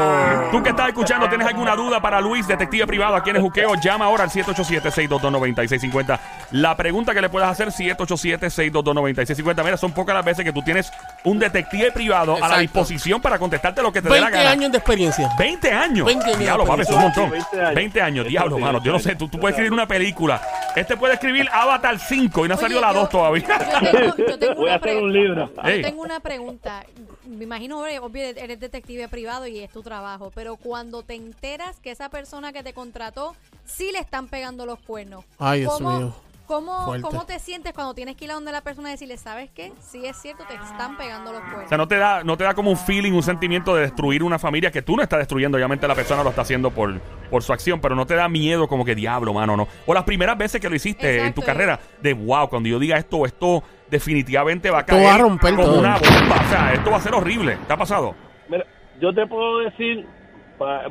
tú 0.52 0.62
que 0.64 0.70
estás 0.70 0.90
escuchando, 0.90 1.28
¿tienes 1.30 1.48
alguna 1.48 1.76
duda 1.76 2.02
para 2.02 2.20
Luis, 2.22 2.48
detective 2.48 2.86
privado 2.88 3.16
aquí 3.16 3.30
en 3.30 3.38
el 3.38 3.42
Juqueo? 3.42 3.74
Llama 3.82 4.06
ahora 4.06 4.24
al 4.26 4.30
787-622-9650. 4.30 6.20
La 6.52 6.76
pregunta 6.76 7.14
que 7.14 7.22
le 7.22 7.30
puedes 7.30 7.48
hacer, 7.48 7.72
787-622-9650. 7.72 9.64
Mira, 9.64 9.78
son 9.78 9.92
pocas 9.94 10.16
las 10.16 10.26
veces 10.26 10.44
que 10.46 10.52
tú 10.54 10.62
tienes 10.62 10.92
un 11.24 11.40
detective 11.40 11.92
privado 11.92 12.34
a 12.36 12.40
la 12.40 12.46
Exacto. 12.46 12.62
disposición 12.62 13.22
para 13.22 13.40
contestarte 13.40 13.82
lo 13.82 13.92
que 13.92 14.02
te 14.02 14.10
dé 14.10 14.16
la 14.20 14.28
20 14.28 14.38
gana. 14.38 14.52
años 14.52 14.72
de 14.72 14.78
experiencia. 14.78 15.30
20 15.38 15.72
años. 15.72 16.06
20 16.06 16.26
años 16.26 16.40
Diablo, 16.40 16.66
papi, 16.66 16.82
es 16.82 16.90
un 16.90 17.00
montón. 17.02 17.30
20 17.32 17.60
años. 17.62 17.76
20 17.76 18.02
años, 18.02 18.28
diablo, 18.28 18.56
sí, 18.58 18.62
mano. 18.62 18.80
Yo 18.84 18.92
no 18.92 18.98
20 18.98 19.10
sé, 19.12 19.16
tú, 19.16 19.28
tú 19.28 19.40
puedes 19.40 19.54
escribir 19.56 19.74
una 19.74 19.88
película. 19.88 20.42
Este 20.76 20.98
puede 20.98 21.14
escribir 21.16 21.48
Avatar 21.52 21.98
5 22.00 22.46
y 22.46 22.50
no 22.50 22.56
ha 22.56 22.58
salido 22.58 22.82
la 22.82 22.94
yo- 22.94 23.00
2 23.02 23.10
todavía. 23.10 23.46
Yo 24.06 24.14
tengo, 24.16 24.30
yo 24.30 24.40
tengo 24.40 24.56
Voy 24.56 24.64
una 24.64 24.74
a 24.74 24.76
hacer 24.78 24.90
pre- 24.92 25.02
un 25.02 25.14
libro. 25.14 25.52
Yo 25.56 25.82
tengo 25.82 26.02
una 26.02 26.20
pregunta. 26.20 26.86
Me 27.26 27.44
imagino, 27.44 27.82
obvio, 27.82 28.04
obvio, 28.06 28.24
eres 28.24 28.60
detective 28.60 29.08
privado 29.08 29.48
y 29.48 29.60
es 29.60 29.72
tu 29.72 29.82
trabajo, 29.84 30.32
pero 30.34 30.56
cuando 30.58 31.04
te 31.04 31.16
enteras 31.16 31.80
que 31.80 31.92
esa 31.92 32.10
persona 32.10 32.52
que 32.54 32.64
te 32.64 32.74
contrató 32.74 33.36
sí 33.66 33.92
le 33.92 34.00
están 34.00 34.28
pegando 34.28 34.66
los 34.66 34.80
cuernos. 34.80 35.26
Ay, 35.38 35.62
Dios 35.62 35.74
¿cómo, 35.74 35.98
mío. 36.00 36.14
¿Cómo, 36.50 36.86
Fuerte. 36.86 37.08
¿Cómo 37.08 37.26
te 37.26 37.38
sientes 37.38 37.74
cuando 37.74 37.94
tienes 37.94 38.16
que 38.16 38.26
ir 38.26 38.32
a 38.32 38.34
donde 38.34 38.52
la 38.52 38.62
persona 38.62 38.90
y 38.90 38.94
decirle, 38.94 39.18
¿sabes 39.18 39.52
qué? 39.52 39.72
Sí 39.80 40.04
es 40.04 40.18
cierto, 40.18 40.44
te 40.48 40.56
están 40.56 40.98
pegando 40.98 41.32
los 41.32 41.42
cuernos. 41.42 41.66
O 41.66 41.70
sea, 41.70 41.78
no 41.78 41.88
te 41.88 41.98
da, 41.98 42.24
no 42.24 42.38
te 42.38 42.44
da 42.44 42.56
como 42.56 42.72
un 42.72 42.78
feeling, 42.78 43.12
un 43.12 43.22
sentimiento 43.22 43.76
de 43.76 43.84
destruir 43.84 44.24
una 44.24 44.40
familia 44.40 44.72
que 44.72 44.82
tú 44.82 44.96
no 44.96 45.04
estás 45.04 45.20
destruyendo. 45.20 45.58
Obviamente 45.58 45.88
la 45.88 45.94
persona 45.94 46.24
lo 46.24 46.32
está 46.32 46.42
haciendo 46.42 46.72
por, 46.72 47.00
por 47.30 47.44
su 47.44 47.54
acción, 47.54 47.80
pero 47.80 47.96
no 47.96 48.08
te 48.08 48.16
da 48.16 48.28
miedo 48.28 48.68
como 48.68 48.84
que 48.84 48.96
diablo, 48.96 49.32
mano, 49.32 49.56
no. 49.56 49.68
O 49.86 49.94
las 49.94 50.04
primeras 50.04 50.38
veces 50.40 50.60
que 50.60 50.70
lo 50.70 50.76
hiciste 50.76 51.24
en 51.24 51.34
tu 51.34 51.44
carrera, 51.44 51.80
de 52.02 52.14
wow, 52.14 52.50
cuando 52.50 52.68
yo 52.68 52.80
diga 52.80 52.98
esto, 52.98 53.28
esto 53.28 53.64
definitivamente 53.92 54.72
va 54.72 54.80
a 54.80 54.86
caer 54.86 55.06
va 55.06 55.16
a 55.16 55.18
romper 55.20 55.52
como 55.54 55.68
todo. 55.68 55.80
una 55.80 55.98
bomba. 55.98 56.42
O 56.46 56.50
sea, 56.50 56.74
esto 56.74 56.90
va 56.90 56.98
a 56.98 57.02
ser 57.02 57.14
horrible. 57.14 57.60
¿Te 57.68 57.74
ha 57.74 57.78
pasado? 57.78 58.16
Mira, 58.50 58.66
yo 59.00 59.14
te 59.14 59.28
puedo 59.28 59.60
decir 59.60 60.08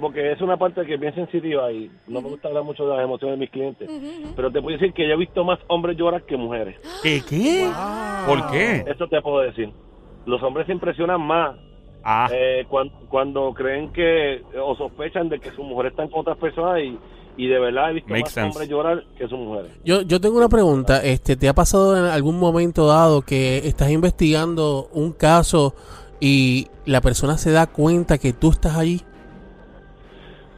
porque 0.00 0.32
es 0.32 0.40
una 0.40 0.56
parte 0.56 0.84
que 0.86 0.94
es 0.94 1.00
bien 1.00 1.14
sensitiva 1.14 1.70
y 1.72 1.90
no 2.06 2.20
me 2.22 2.28
gusta 2.30 2.48
hablar 2.48 2.64
mucho 2.64 2.86
de 2.88 2.96
las 2.96 3.04
emociones 3.04 3.38
de 3.38 3.40
mis 3.40 3.50
clientes. 3.50 3.90
Pero 4.34 4.50
te 4.50 4.60
puedo 4.62 4.76
decir 4.76 4.92
que 4.94 5.06
yo 5.06 5.14
he 5.14 5.18
visto 5.18 5.44
más 5.44 5.58
hombres 5.68 5.96
llorar 5.96 6.22
que 6.24 6.36
mujeres. 6.36 6.76
¿Qué? 7.02 7.22
¿Qué? 7.28 7.68
¿Por 8.26 8.50
qué? 8.50 8.84
Eso 8.90 9.06
te 9.08 9.20
puedo 9.20 9.40
decir. 9.40 9.70
Los 10.26 10.42
hombres 10.42 10.66
se 10.66 10.72
impresionan 10.72 11.20
más 11.20 11.56
Ah, 12.04 12.28
eh, 12.32 12.64
cuan- 12.68 12.90
cuando, 13.10 13.52
creen 13.52 13.92
que 13.92 14.42
o 14.58 14.74
sospechan 14.76 15.28
de 15.28 15.40
que 15.40 15.50
su 15.50 15.62
mujer 15.62 15.86
está 15.86 16.08
con 16.08 16.20
otras 16.20 16.38
personas 16.38 16.80
y, 16.80 16.96
y 17.36 17.48
de 17.48 17.58
verdad 17.58 17.90
he 17.90 17.94
visto 17.94 18.08
Makes 18.10 18.22
más 18.22 18.32
sense. 18.32 18.48
hombres 18.48 18.68
llorar 18.70 19.04
que 19.18 19.28
sus 19.28 19.38
mujeres. 19.38 19.72
Yo, 19.84 20.02
yo 20.02 20.20
tengo 20.20 20.38
una 20.38 20.48
pregunta. 20.48 21.02
Este, 21.02 21.36
¿Te 21.36 21.48
ha 21.48 21.54
pasado 21.54 21.96
en 21.98 22.04
algún 22.04 22.38
momento 22.38 22.86
dado 22.86 23.20
que 23.22 23.58
estás 23.68 23.90
investigando 23.90 24.88
un 24.92 25.12
caso 25.12 25.74
y 26.20 26.68
la 26.86 27.00
persona 27.00 27.36
se 27.36 27.50
da 27.50 27.66
cuenta 27.66 28.16
que 28.16 28.32
tú 28.32 28.50
estás 28.52 28.76
allí? 28.76 29.02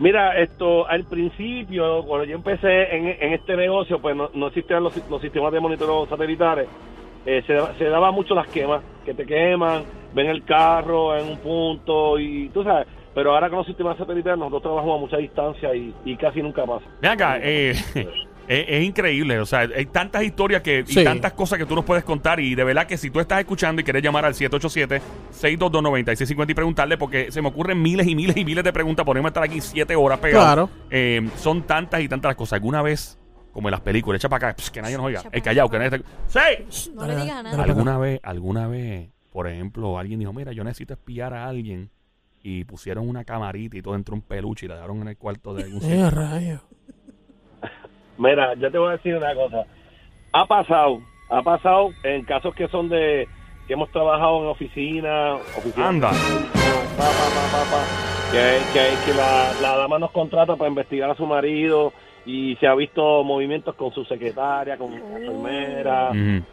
Mira, 0.01 0.39
esto 0.39 0.89
al 0.89 1.05
principio, 1.05 2.03
cuando 2.05 2.25
yo 2.25 2.35
empecé 2.35 2.97
en, 2.97 3.07
en 3.21 3.35
este 3.35 3.55
negocio, 3.55 4.01
pues 4.01 4.17
no, 4.17 4.31
no 4.33 4.47
existían 4.47 4.83
los, 4.83 4.97
los 5.11 5.21
sistemas 5.21 5.53
de 5.53 5.61
monitoreo 5.61 6.07
satelitales. 6.07 6.69
Eh, 7.27 7.43
se, 7.47 7.59
se 7.77 7.85
daba 7.85 8.11
mucho 8.11 8.35
las 8.35 8.49
quemas, 8.49 8.83
que 9.05 9.13
te 9.13 9.27
queman, 9.27 9.85
ven 10.15 10.29
el 10.29 10.43
carro 10.45 11.15
en 11.15 11.29
un 11.29 11.37
punto 11.37 12.19
y 12.19 12.49
tú 12.49 12.65
sabes. 12.65 12.87
Pero 13.15 13.35
ahora 13.35 13.51
con 13.51 13.59
los 13.59 13.67
sistemas 13.67 13.99
satelitales 13.99 14.39
nosotros 14.39 14.63
trabajamos 14.63 14.97
a 14.97 15.01
mucha 15.01 15.17
distancia 15.19 15.75
y, 15.75 15.95
y 16.07 16.17
casi 16.17 16.41
nunca 16.41 16.65
pasa. 16.65 16.87
Ven 17.03 17.11
acá, 17.11 17.39
eh, 17.43 17.75
es, 18.49 18.65
es 18.69 18.85
increíble, 18.85 19.39
o 19.39 19.47
sea, 19.47 19.61
hay 19.61 19.87
tantas 19.87 20.23
historias 20.23 20.63
que, 20.63 20.85
y 20.87 21.05
tantas 21.05 21.33
cosas 21.33 21.59
que 21.59 21.67
tú 21.67 21.75
nos 21.75 21.85
puedes 21.85 22.05
contar 22.05 22.41
y 22.41 22.55
de 22.55 22.65
verdad 22.65 22.87
que 22.87 22.97
si 22.97 23.11
tú 23.11 23.21
estás 23.21 23.41
escuchando 23.41 23.81
y 23.81 23.85
quieres 23.85 24.03
llamar 24.03 24.25
al 24.25 24.35
787-622-9650 24.35 26.51
y 26.51 26.55
preguntarle, 26.55 26.99
porque 26.99 27.33
se 27.33 27.43
me 27.43 27.49
ocurren 27.49 27.81
miles 27.81 28.07
y 28.07 28.15
miles 28.15 28.37
y 28.37 28.45
miles 28.45 28.65
de 28.65 28.73
preguntas, 28.73 29.05
podemos 29.05 29.31
estar 29.31 29.43
aquí 29.43 29.61
siete 29.61 29.97
horas 29.97 30.19
pegados. 30.19 30.45
Claro. 30.45 30.71
Eh, 30.91 31.29
son 31.37 31.63
tantas 31.63 32.01
y 32.01 32.09
tantas 32.09 32.35
cosas. 32.35 32.55
¿Alguna 32.55 32.83
vez, 32.83 33.19
como 33.53 33.69
en 33.69 33.73
las 33.73 33.81
películas, 33.81 34.21
echa 34.21 34.29
para 34.29 34.49
acá, 34.49 34.57
pss, 34.57 34.71
que 34.71 34.83
nadie 34.83 34.97
nos 34.97 35.07
oiga, 35.07 35.23
el 35.31 35.43
callado, 35.43 35.69
que 35.69 35.79
nadie 35.79 35.99
te... 35.99 36.05
¡Sí! 36.27 36.91
No 36.95 37.07
le 37.07 37.17
digas 37.17 37.37
a 37.37 37.43
nadie. 37.43 37.57
Dale. 37.57 37.73
¿Alguna 37.73 37.99
vez, 37.99 38.21
alguna 38.23 38.69
vez, 38.69 39.11
por 39.31 39.49
ejemplo, 39.49 39.99
alguien 39.99 40.19
dijo, 40.19 40.33
mira, 40.33 40.53
yo 40.53 40.65
necesito 40.65 40.95
espiar 40.95 41.35
a 41.35 41.47
alguien 41.47 41.91
y 42.43 42.65
pusieron 42.65 43.09
una 43.09 43.25
camarita 43.25 43.77
y 43.77 43.83
todo 43.83 43.95
dentro 43.95 44.15
de 44.15 44.21
un 44.21 44.23
peluche 44.23 44.67
y 44.67 44.69
la 44.69 44.77
dejaron 44.77 45.03
en 45.03 45.09
el 45.09 45.17
cuarto 45.17 45.55
de 45.55 45.65
algún 45.65 45.81
sitio? 45.81 46.11
Mira, 48.21 48.53
yo 48.55 48.71
te 48.71 48.77
voy 48.77 48.89
a 48.91 48.93
decir 48.93 49.17
una 49.17 49.35
cosa. 49.35 49.65
Ha 50.33 50.45
pasado, 50.45 51.01
ha 51.31 51.43
pasado 51.43 51.91
en 52.05 52.23
casos 52.25 52.55
que 52.55 52.69
son 52.69 52.89
de 52.91 53.27
que 53.67 53.73
hemos 53.73 53.91
trabajado 53.91 54.43
en 54.43 54.47
oficina, 54.49 55.37
oficina 55.57 55.89
Anda. 55.89 56.11
pa, 56.97 57.49
pa, 57.51 57.65
pa, 57.67 57.87
que, 58.31 58.67
que, 58.71 58.99
que 59.05 59.15
la, 59.15 59.55
la 59.59 59.77
dama 59.77 59.99
nos 59.99 60.11
contrata 60.11 60.57
para 60.57 60.69
investigar 60.69 61.11
a 61.11 61.15
su 61.15 61.25
marido 61.25 61.93
y 62.27 62.57
se 62.57 62.67
ha 62.67 62.75
visto 62.75 63.25
movimientos 63.25 63.75
con 63.75 63.91
su 63.93 64.05
secretaria, 64.05 64.77
con 64.77 64.91
su 64.91 65.17
enfermera, 65.17 66.11
Ujú. 66.11 66.45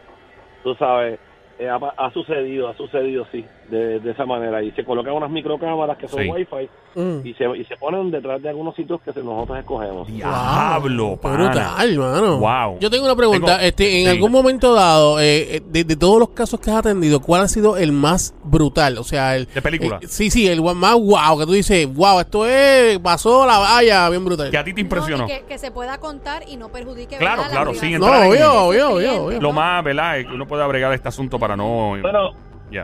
tú 0.64 0.74
sabes. 0.76 1.20
eh, 1.58 1.68
ha, 1.68 1.76
ha 1.76 2.10
sucedido, 2.12 2.68
ha 2.68 2.74
sucedido, 2.76 3.26
sí, 3.30 3.44
de, 3.70 4.00
de 4.00 4.10
esa 4.10 4.24
manera. 4.26 4.62
Y 4.62 4.70
se 4.72 4.84
colocan 4.84 5.12
unas 5.14 5.30
microcámaras 5.30 5.96
que 5.98 6.08
son 6.08 6.22
Sí. 6.22 6.30
wifi 6.30 6.68
Mm. 6.94 7.20
y 7.24 7.34
se, 7.34 7.44
y 7.56 7.64
se 7.66 7.76
ponen 7.76 8.10
detrás 8.10 8.42
de 8.42 8.48
algunos 8.48 8.74
sitios 8.74 9.00
que 9.02 9.12
nosotros 9.22 9.58
escogemos. 9.58 10.08
Diablo, 10.08 11.16
pana. 11.20 11.36
brutal, 11.36 11.98
mano. 11.98 12.38
Wow. 12.38 12.78
Yo 12.80 12.90
tengo 12.90 13.04
una 13.04 13.14
pregunta. 13.14 13.46
Tengo- 13.58 13.60
este, 13.68 13.98
en 14.00 14.04
sí. 14.06 14.10
algún 14.10 14.32
momento 14.32 14.74
dado, 14.74 15.20
eh, 15.20 15.56
eh, 15.56 15.62
de, 15.64 15.84
de 15.84 15.96
todos 15.96 16.18
los 16.18 16.30
casos 16.30 16.58
que 16.60 16.70
has 16.70 16.76
atendido, 16.78 17.20
¿cuál 17.20 17.42
ha 17.42 17.48
sido 17.48 17.76
el 17.76 17.92
más 17.92 18.34
brutal? 18.42 18.98
O 18.98 19.04
sea, 19.04 19.36
el 19.36 19.46
¿De 19.46 19.62
película? 19.62 19.98
eh, 20.02 20.06
sí, 20.08 20.30
sí, 20.30 20.48
el 20.48 20.62
más 20.62 20.94
wow 20.94 21.38
que 21.38 21.46
tú 21.46 21.52
dices, 21.52 21.86
wow, 21.94 22.20
esto 22.20 22.46
es 22.46 22.98
pasó 22.98 23.46
la 23.46 23.58
valla 23.58 24.08
bien 24.10 24.24
brutal. 24.24 24.50
Que 24.50 24.58
a 24.58 24.64
ti 24.64 24.72
te 24.74 24.80
impresionó. 24.80 25.26
que, 25.26 25.44
que 25.46 25.58
se 25.58 25.70
pueda 25.70 25.98
contar 25.98 26.42
y 26.48 26.56
no 26.56 26.68
perjudique 26.70 27.16
Claro, 27.16 27.42
claro, 27.50 27.74
sin 27.74 27.94
entrar 27.94 28.12
No, 28.20 28.24
en- 28.24 28.42
obvio, 28.42 28.52
obvio, 28.94 29.24
obvio. 29.26 29.40
Lo 29.40 29.52
más, 29.52 29.84
¿verdad? 29.84 30.18
Es 30.18 30.26
que 30.26 30.32
uno 30.34 30.46
puede 30.46 30.62
abregar 30.64 30.92
este 30.94 31.08
asunto 31.08 31.38
para 31.38 31.56
no. 31.56 31.90
Bueno, 32.00 32.30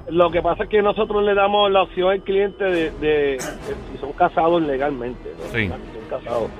Lo 0.08 0.30
que 0.30 0.40
pasa 0.42 0.64
es 0.64 0.68
que 0.70 0.80
nosotros 0.82 1.22
le 1.24 1.34
damos 1.34 1.70
la 1.70 1.82
opción 1.82 2.10
al 2.10 2.22
cliente 2.22 2.64
de, 2.64 2.90
de- 2.92 3.08
de- 3.36 3.38
si 3.92 3.98
son 4.00 4.12
casados 4.12 4.62
legalmente, 4.62 5.30
¿no? 5.38 5.44
Sí. 5.44 5.66
Si 5.66 5.68
son 5.68 6.08
casados, 6.08 6.50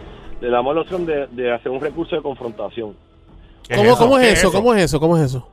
le 0.40 0.48
damos 0.50 0.74
la 0.74 0.80
opción 0.82 1.06
de, 1.06 1.26
de 1.28 1.52
hacer 1.52 1.70
un 1.72 1.80
recurso 1.80 2.16
de 2.16 2.22
confrontación. 2.22 2.94
¿Qué 3.68 3.76
¿Cómo, 3.76 3.96
¿Cómo 3.96 4.16
¿Qué 4.18 4.32
es 4.32 4.38
eso? 4.40 4.52
¿Cómo 4.52 4.74
es 4.74 4.82
eso? 4.82 5.00
¿Cómo 5.00 5.16
es 5.16 5.22
eso? 5.24 5.48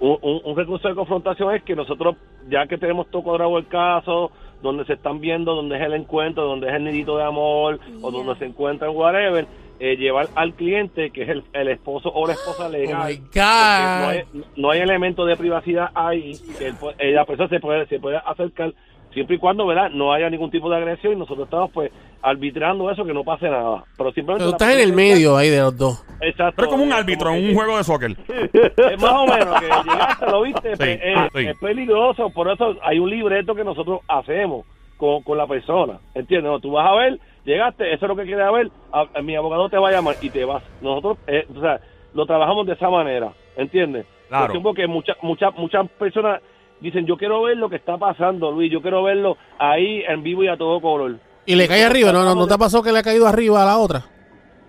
Un, 0.00 0.18
un- 0.20 0.40
un 0.44 0.56
recurso 0.56 0.86
de 0.88 0.94
confrontación 0.94 1.54
es 1.54 1.62
que 1.62 1.74
nosotros, 1.74 2.16
ya 2.50 2.66
que 2.66 2.76
tenemos 2.76 3.06
todo 3.10 3.22
cuadrado 3.22 3.56
el 3.56 3.66
caso, 3.68 4.30
donde 4.62 4.84
se 4.84 4.94
están 4.94 5.20
viendo, 5.20 5.54
donde 5.54 5.76
es 5.76 5.82
el 5.82 5.94
encuentro, 5.94 6.44
donde 6.44 6.68
es 6.68 6.74
el 6.74 6.84
nidito 6.84 7.16
de 7.16 7.24
amor, 7.24 7.78
o 8.02 8.10
donde 8.10 8.34
se 8.36 8.44
encuentran, 8.46 8.90
whatever, 8.94 9.46
eh, 9.80 9.96
llevar 9.96 10.28
al 10.36 10.54
cliente, 10.54 11.10
que 11.10 11.22
es 11.22 11.28
el, 11.28 11.44
el 11.52 11.68
esposo 11.68 12.10
o 12.12 12.26
la 12.26 12.34
esposa 12.34 12.68
legal. 12.68 13.02
Oh 13.02 13.06
my 13.08 13.20
No 13.34 14.08
hay, 14.08 14.22
no 14.56 14.70
hay 14.70 14.80
elemento 14.80 15.24
de 15.26 15.36
privacidad 15.36 15.90
ahí, 15.94 16.32
que 16.58 16.68
eh, 16.98 17.12
la 17.12 17.24
persona 17.24 17.48
se 17.48 17.60
puede, 17.60 17.86
se 17.86 17.98
puede 17.98 18.16
acercar 18.24 18.72
siempre 19.12 19.36
y 19.36 19.38
cuando 19.38 19.66
¿verdad? 19.66 19.90
no 19.90 20.12
haya 20.12 20.28
ningún 20.30 20.50
tipo 20.50 20.68
de 20.70 20.76
agresión 20.76 21.12
y 21.12 21.16
nosotros 21.16 21.46
estamos 21.46 21.70
pues 21.72 21.90
arbitrando 22.22 22.90
eso, 22.90 23.04
que 23.04 23.12
no 23.12 23.22
pase 23.22 23.48
nada. 23.48 23.84
Pero 23.96 24.12
simplemente 24.12 24.44
Pero 24.44 24.50
estás 24.56 24.74
en 24.74 24.80
el 24.80 24.92
medio 24.92 25.36
ahí 25.36 25.50
de 25.50 25.60
los 25.60 25.76
dos. 25.76 26.04
Exacto. 26.20 26.54
Pero 26.56 26.66
es 26.68 26.72
como 26.72 26.82
un 26.84 26.90
Eh, 26.92 26.94
árbitro 26.94 27.30
en 27.34 27.48
un 27.48 27.54
juego 27.54 27.76
de 27.76 27.84
soccer. 27.84 28.10
es 28.52 29.00
más 29.02 29.12
o 29.12 29.26
menos 29.26 29.60
que 29.60 29.66
llegaste, 29.66 30.26
lo 30.30 30.42
viste, 30.42 30.70
Sí, 30.72 30.78
pe- 30.78 31.12
es, 31.12 31.18
sí. 31.34 31.46
es 31.48 31.56
peligroso, 31.58 32.30
por 32.30 32.50
eso 32.50 32.76
hay 32.82 32.98
un 32.98 33.10
libreto 33.10 33.54
que 33.54 33.62
nosotros 33.64 34.00
hacemos 34.08 34.64
con, 34.96 35.22
con 35.22 35.36
la 35.36 35.46
persona, 35.46 35.98
¿entiendes? 36.14 36.50
No, 36.50 36.60
tú 36.60 36.70
vas 36.72 36.88
a 36.90 36.94
ver, 36.94 37.18
llegaste, 37.44 37.92
eso 37.92 38.04
es 38.04 38.08
lo 38.08 38.16
que 38.16 38.24
quieres 38.24 38.50
ver, 38.52 38.70
a- 38.92 39.06
a- 39.14 39.22
mi 39.22 39.34
abogado 39.36 39.68
te 39.68 39.78
va 39.78 39.88
a 39.88 39.92
llamar 39.92 40.16
y 40.20 40.30
te 40.30 40.44
vas. 40.44 40.62
Nosotros, 40.80 41.18
eh, 41.26 41.46
o 41.54 41.60
sea, 41.60 41.80
lo 42.14 42.26
trabajamos 42.26 42.66
de 42.66 42.74
esa 42.74 42.88
manera, 42.90 43.32
¿entiendes? 43.56 44.06
Claro. 44.28 44.44
Cuestión 44.46 44.62
Porque 44.62 44.86
muchas 44.86 45.16
muchas 45.22 45.54
muchas 45.56 45.88
personas 45.98 46.40
dicen, 46.80 47.06
yo 47.06 47.16
quiero 47.16 47.42
ver 47.42 47.56
lo 47.56 47.68
que 47.68 47.76
está 47.76 47.96
pasando, 47.98 48.50
Luis, 48.50 48.70
yo 48.72 48.80
quiero 48.82 49.02
verlo 49.02 49.36
ahí 49.58 50.02
en 50.06 50.22
vivo 50.22 50.42
y 50.44 50.48
a 50.48 50.56
todo 50.56 50.80
color. 50.80 51.16
Y 51.46 51.54
le 51.56 51.68
cae 51.68 51.84
arriba, 51.84 52.10
¿no? 52.12 52.24
¿No, 52.24 52.34
no 52.34 52.46
te 52.46 52.54
ha 52.54 52.58
pasado 52.58 52.82
que 52.82 52.90
le 52.92 52.98
ha 52.98 53.02
caído 53.02 53.26
arriba 53.26 53.62
a 53.62 53.66
la 53.66 53.78
otra? 53.78 54.04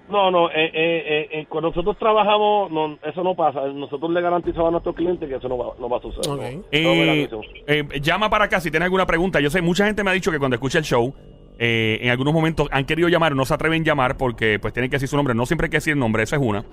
No, 0.10 0.29
no, 0.29 0.50
eh, 0.50 0.53
eh, 0.65 0.72
eh, 0.74 1.27
eh, 1.32 1.46
cuando 1.50 1.70
nosotros 1.70 1.98
trabajamos, 1.98 2.70
no, 2.70 3.00
eso 3.03 3.24
no 3.24 3.34
pasa. 3.34 3.62
Nosotros 3.74 4.12
le 4.12 4.22
garantizamos 4.22 4.67
a 4.67 4.72
nuestros 4.72 4.94
clientes 4.96 5.27
que 5.27 5.36
eso 5.36 5.48
no 5.50 5.58
va, 5.58 5.74
no 5.79 5.89
va 5.89 5.98
a 5.98 6.01
suceder. 6.01 6.29
Ok. 6.29 6.41
No, 6.41 6.58
no 6.60 6.63
Eh, 6.72 7.05
garantizo. 7.05 7.41
eh, 7.65 7.84
llama 8.01 8.29
para 8.29 8.46
acá 8.46 8.60
si 8.60 8.70
tienes 8.70 8.86
alguna 8.86 9.08
pregunta. 9.08 9.39
Yo 9.39 9.50
sé, 9.50 9.63
mucha 9.63 9.86
gente 9.88 10.03
me 10.03 10.12
ha 10.12 10.13
dicho 10.13 10.32
que 10.32 10.38
cuando 10.38 10.55
escucha 10.55 10.77
el 10.77 10.84
show, 10.84 11.12
eh, 11.57 12.00
en 12.01 12.09
algunos 12.09 12.33
momentos 12.33 12.67
han 12.71 12.85
querido 12.85 13.07
llamar, 13.07 13.35
no 13.35 13.45
se 13.45 13.53
atreven 13.53 13.83
a 13.83 13.85
llamar 13.85 14.17
porque 14.17 14.59
pues 14.59 14.74
tienen 14.74 14.89
que 14.89 14.95
decir 14.95 15.07
su 15.07 15.15
nombre. 15.15 15.35
No 15.35 15.45
siempre 15.45 15.65
hay 15.65 15.69
que 15.69 15.77
decir 15.77 15.93
el 15.93 16.00
nombre, 16.00 16.24
eso 16.24 16.35
es 16.35 16.41
una. 16.41 16.65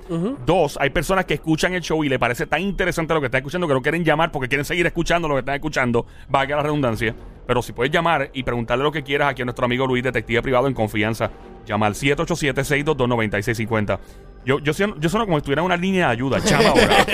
Dos, 0.44 0.76
hay 0.80 0.90
personas 0.90 1.24
que 1.24 1.34
escuchan 1.34 1.74
el 1.74 1.82
show 1.82 2.02
y 2.04 2.08
le 2.08 2.18
parece 2.18 2.46
tan 2.46 2.60
interesante 2.60 3.14
lo 3.14 3.20
que 3.20 3.26
están 3.26 3.40
escuchando 3.40 3.68
que 3.68 3.74
no 3.74 3.82
quieren 3.82 4.04
llamar 4.04 4.32
porque 4.32 4.48
quieren 4.48 4.64
seguir 4.64 4.86
escuchando 4.86 5.28
lo 5.28 5.34
que 5.34 5.40
están 5.40 5.56
escuchando. 5.56 6.06
Va 6.34 6.40
a 6.42 6.46
la 6.46 6.62
redundancia. 6.62 7.14
Pero 7.46 7.62
si 7.62 7.72
puedes 7.72 7.92
llamar 7.92 8.30
y 8.32 8.44
preguntarle 8.44 8.84
lo 8.84 8.92
que 8.92 9.02
quieras 9.02 9.30
aquí 9.30 9.42
a 9.42 9.44
nuestro 9.44 9.64
amigo 9.64 9.84
Luis, 9.86 10.02
detective 10.02 10.42
privado 10.42 10.68
en 10.68 10.74
confianza, 10.74 11.30
llama 11.66 11.86
al 11.86 11.94
787-622-9650. 11.94 13.98
Yo, 14.44 14.58
yo, 14.58 14.72
yo 14.72 15.08
sueno 15.08 15.24
como 15.24 15.36
si 15.36 15.38
estuviera 15.38 15.62
en 15.62 15.66
una 15.66 15.76
línea 15.76 16.06
de 16.06 16.12
ayuda. 16.12 16.38
Llama 16.38 16.70
ahora 16.70 17.06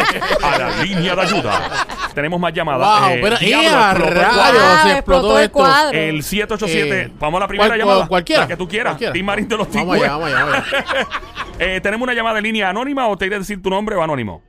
a 0.54 0.58
la 0.58 0.82
línea 0.82 1.14
de 1.14 1.22
ayuda. 1.22 1.86
Tenemos 2.18 2.40
más 2.40 2.52
llamadas. 2.52 3.00
Wow, 3.00 3.10
Eh, 3.10 3.20
pero 3.22 3.36
diablo, 3.38 3.68
¡ea, 3.70 3.90
explotó 3.92 4.08
el 4.08 4.14
rayos! 4.16 4.34
cuadro. 4.34 4.58
Ah, 4.60 4.80
se 4.82 4.90
explotó 4.92 4.98
explotó 4.98 5.38
el 5.38 5.44
esto. 5.44 5.52
cuadro. 5.52 5.98
El 5.98 6.22
787. 6.24 7.00
Eh, 7.02 7.12
vamos 7.20 7.38
a 7.38 7.40
la 7.42 7.46
primera 7.48 7.68
¿cuál- 7.68 7.78
llamada. 7.78 8.06
cualquiera? 8.08 8.42
La 8.42 8.48
que 8.48 8.56
tú 8.56 8.66
quieras. 8.66 8.90
Cualquiera. 8.94 9.12
Team 9.12 9.24
Marín 9.26 9.46
de 9.48 9.56
los 9.56 9.68
Vamos 9.72 9.82
Tigües. 9.94 10.02
allá, 10.02 10.12
vamos 10.16 10.28
allá, 10.28 10.44
vamos 10.44 10.64
allá. 10.72 11.06
Eh, 11.60 11.80
tenemos 11.80 12.04
una 12.04 12.14
llamada 12.14 12.38
en 12.38 12.44
línea 12.44 12.68
anónima 12.70 13.06
o 13.08 13.16
te 13.16 13.26
iré 13.26 13.36
a 13.36 13.38
decir 13.40 13.60
tu 13.62 13.70
nombre 13.70 13.94
o 13.96 14.02
anónimo. 14.02 14.42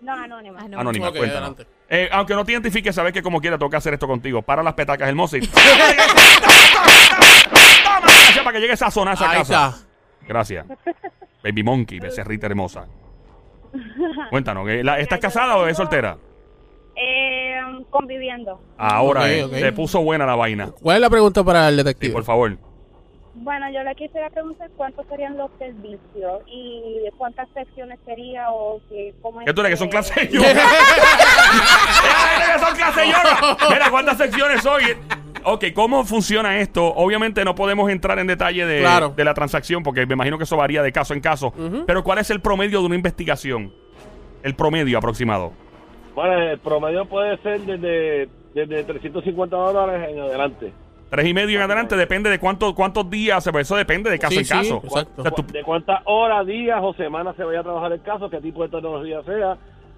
No, 0.00 0.12
anónima. 0.14 0.58
Ah, 0.62 0.68
no. 0.68 0.78
Anónima, 0.80 1.08
Ok, 1.08 1.16
cuéntanos. 1.16 1.50
adelante. 1.50 1.66
Eh, 1.90 2.08
aunque 2.12 2.34
no 2.34 2.44
te 2.44 2.52
identifiques, 2.52 2.94
sabes 2.94 3.12
que 3.12 3.22
como 3.22 3.40
quiera 3.40 3.56
toca 3.58 3.76
hacer 3.78 3.94
esto 3.94 4.06
contigo. 4.06 4.40
Para 4.42 4.62
las 4.62 4.74
petacas, 4.74 5.14
Mossit. 5.14 5.50
Toma, 7.84 8.00
gracias 8.02 8.38
para 8.44 8.52
que 8.52 8.60
llegue 8.60 8.72
esa 8.74 8.90
zona 8.90 9.10
a 9.12 9.14
esa 9.14 9.30
Ahí 9.30 9.38
casa. 9.38 9.66
está. 9.76 9.86
Gracias. 10.26 10.66
Baby 11.42 11.62
Monkey, 11.62 11.98
becerrita 12.00 12.46
hermosa. 12.46 12.86
Cuéntanos, 14.30 14.68
¿eh? 14.68 14.82
¿la- 14.84 14.98
¿estás 14.98 15.18
casada 15.20 15.56
o 15.56 15.66
es 15.66 15.76
soltera? 15.76 16.16
Eh, 17.00 17.60
conviviendo. 17.90 18.60
Ahora, 18.76 19.20
Ok, 19.22 19.26
eh, 19.28 19.68
ok. 19.68 19.74
puso 19.76 20.00
buena 20.02 20.26
la 20.26 20.34
vaina. 20.34 20.70
¿Cuál 20.82 20.96
es 20.96 21.00
la 21.02 21.10
pregunta 21.10 21.44
para 21.44 21.68
el 21.68 21.74
Sí, 21.74 21.84
detective? 21.84 22.12
por 22.12 22.24
favor. 22.24 22.56
Bueno, 23.40 23.66
yo 23.72 23.84
le 23.84 23.94
quisiera 23.94 24.28
preguntar 24.30 24.68
cuántos 24.76 25.06
serían 25.06 25.36
los 25.38 25.48
servicios 25.60 26.42
y 26.48 27.08
cuántas 27.16 27.48
secciones 27.54 28.00
sería 28.04 28.50
o 28.50 28.80
si, 28.88 29.12
cómo 29.22 29.40
es 29.40 29.46
¿Qué 29.46 29.52
tú 29.54 29.60
eres? 29.60 29.70
Que 29.72 29.76
son 29.76 29.88
clases 29.88 30.16
de 30.16 30.28
yoga. 30.28 30.48
que 32.52 32.58
son 32.66 32.74
clases 32.76 32.96
de 32.96 33.06
yoga. 33.06 33.56
Mira, 33.70 33.90
¿cuántas 33.90 34.18
secciones 34.18 34.66
hoy? 34.66 34.82
Ok, 35.44 35.66
¿cómo 35.72 36.04
funciona 36.04 36.58
esto? 36.58 36.84
Obviamente 36.84 37.44
no 37.44 37.54
podemos 37.54 37.88
entrar 37.90 38.18
en 38.18 38.26
detalle 38.26 38.66
de, 38.66 38.80
Claro. 38.80 39.10
de 39.16 39.24
la 39.24 39.34
transacción 39.34 39.84
porque 39.84 40.04
me 40.04 40.14
imagino 40.14 40.36
que 40.36 40.42
eso 40.44 40.56
varía 40.56 40.82
de 40.82 40.90
caso 40.90 41.14
en 41.14 41.20
caso. 41.20 41.52
Pero 41.86 42.02
¿cuál 42.02 42.18
es 42.18 42.30
el 42.30 42.40
promedio 42.40 42.80
de 42.80 42.86
una 42.86 42.96
investigación? 42.96 43.72
El 44.42 44.56
promedio 44.56 44.98
aproximado. 44.98 45.52
Bueno, 46.18 46.36
el 46.50 46.58
promedio 46.58 47.04
puede 47.04 47.36
ser 47.42 47.60
desde, 47.60 48.28
desde 48.52 48.82
350 48.82 49.56
dólares 49.56 50.08
en 50.10 50.18
adelante. 50.18 50.72
Tres 51.10 51.26
y 51.28 51.32
medio 51.32 51.58
en 51.58 51.62
adelante 51.64 51.94
depende 51.96 52.28
de 52.28 52.40
cuánto, 52.40 52.74
cuántos 52.74 53.08
días, 53.08 53.46
eso 53.46 53.76
depende 53.76 54.10
de 54.10 54.18
caso 54.18 54.32
Sí, 54.32 54.38
en 54.40 54.44
sí, 54.44 54.52
caso. 54.52 54.80
exacto. 54.82 55.12
O 55.16 55.22
sea, 55.22 55.30
tú- 55.30 55.44
de 55.46 55.62
cuántas 55.62 56.00
horas, 56.06 56.44
días 56.44 56.80
o 56.82 56.92
semanas 56.94 57.36
se 57.36 57.44
vaya 57.44 57.60
a 57.60 57.62
trabajar 57.62 57.92
el 57.92 58.02
caso, 58.02 58.28
qué 58.28 58.40
tipo 58.40 58.64
de 58.64 58.68
tecnología 58.68 59.22
sea 59.22 59.56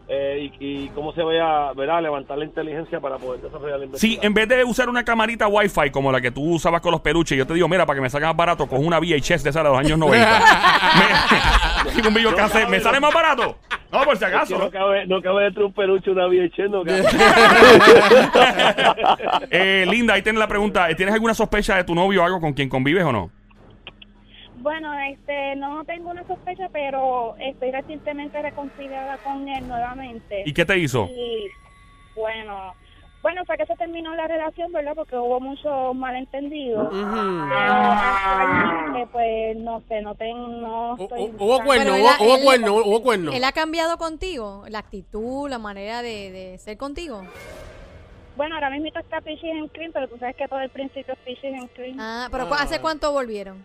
eh, 0.08 0.50
y, 0.60 0.84
y 0.84 0.88
cómo 0.90 1.14
se 1.14 1.22
vaya 1.22 1.72
¿verdad? 1.72 1.96
a 1.96 2.00
levantar 2.02 2.36
la 2.36 2.44
inteligencia 2.44 3.00
para 3.00 3.16
poder 3.16 3.40
desarrollar 3.40 3.78
la 3.78 3.78
Sí, 3.78 3.86
investigación. 3.86 4.26
en 4.26 4.34
vez 4.34 4.48
de 4.50 4.64
usar 4.64 4.90
una 4.90 5.02
camarita 5.04 5.48
Wi-Fi 5.48 5.90
como 5.90 6.12
la 6.12 6.20
que 6.20 6.30
tú 6.32 6.42
usabas 6.56 6.82
con 6.82 6.92
los 6.92 7.00
peluches, 7.00 7.38
yo 7.38 7.46
te 7.46 7.54
digo, 7.54 7.66
mira, 7.66 7.86
para 7.86 7.96
que 7.96 8.02
me 8.02 8.10
salga 8.10 8.26
más 8.26 8.36
barato, 8.36 8.66
coge 8.66 8.82
una 8.84 8.98
VHS 9.00 9.42
de 9.42 9.48
esa 9.50 9.62
de 9.62 9.70
los 9.70 9.78
años 9.78 9.98
90. 9.98 10.28
me, 12.02 12.02
un 12.08 12.14
video 12.14 12.34
cassette, 12.36 12.68
¿me 12.68 12.78
sale 12.78 13.00
más 13.00 13.14
barato? 13.14 13.56
No, 13.92 14.04
por 14.04 14.16
si 14.16 14.24
Es 14.24 14.30
que 14.30 14.36
acaso. 14.36 14.58
no 14.58 14.70
cabe, 14.70 15.06
no 15.06 15.20
cabe 15.20 15.44
dentro 15.44 15.62
de 15.62 15.66
un 15.66 15.72
peluche 15.72 16.10
una 16.10 16.26
VHS, 16.26 16.70
no 16.70 16.84
cabe. 16.84 17.02
eh, 19.50 19.84
Linda, 19.88 20.14
ahí 20.14 20.22
tienes 20.22 20.38
la 20.38 20.46
pregunta. 20.46 20.88
¿Tienes 20.96 21.14
alguna 21.14 21.34
sospecha 21.34 21.76
de 21.76 21.84
tu 21.84 21.94
novio 21.94 22.22
o 22.22 22.24
algo 22.24 22.40
con 22.40 22.52
quien 22.52 22.68
convives 22.68 23.04
o 23.04 23.12
no? 23.12 23.30
Bueno, 24.58 24.92
este, 25.00 25.56
no 25.56 25.84
tengo 25.84 26.10
una 26.10 26.22
sospecha, 26.24 26.68
pero 26.72 27.34
estoy 27.38 27.72
recientemente 27.72 28.40
reconciliada 28.42 29.16
con 29.18 29.48
él 29.48 29.66
nuevamente. 29.66 30.42
¿Y 30.44 30.52
qué 30.52 30.64
te 30.64 30.78
hizo? 30.78 31.06
Y 31.06 31.48
bueno, 32.14 32.74
bueno, 33.22 33.44
fue 33.44 33.56
que 33.58 33.66
se 33.66 33.76
terminó 33.76 34.14
la 34.14 34.26
relación, 34.26 34.72
¿verdad? 34.72 34.92
Porque 34.94 35.16
hubo 35.16 35.40
muchos 35.40 35.94
malentendidos. 35.94 36.88
Pero 36.90 37.02
actualmente, 37.82 39.06
pues, 39.12 39.56
no 39.58 39.82
sé, 39.88 40.00
no 40.02 40.14
tengo, 40.14 40.48
no 40.48 40.96
estoy... 40.98 41.20
hu- 41.22 41.34
Hubo 41.38 41.62
cuerno, 41.64 41.92
hubo, 41.92 42.08
él- 42.08 42.16
hubo 42.20 42.34
él- 42.36 42.44
cuerno, 42.44 42.74
hubo 42.76 43.02
cuerno. 43.02 43.32
¿Él 43.32 43.44
ha 43.44 43.52
cambiado 43.52 43.98
contigo? 43.98 44.64
¿La 44.68 44.78
actitud, 44.78 45.48
la 45.50 45.58
manera 45.58 46.02
de, 46.02 46.30
de 46.30 46.58
ser 46.58 46.76
contigo? 46.78 47.22
Bueno, 48.36 48.54
ahora 48.54 48.70
mismo 48.70 48.88
está 48.98 49.20
Peaches 49.20 49.50
and 49.52 49.70
Cream, 49.72 49.90
pero 49.92 50.08
tú 50.08 50.16
sabes 50.18 50.34
que 50.36 50.48
todo 50.48 50.60
el 50.60 50.70
principio 50.70 51.12
es 51.12 51.20
Peaches 51.20 51.54
and 51.60 51.68
Cream. 51.74 51.96
Ah, 52.00 52.28
pero 52.30 52.48
¿cu- 52.48 52.54
¿hace 52.54 52.80
cuánto 52.80 53.12
volvieron? 53.12 53.64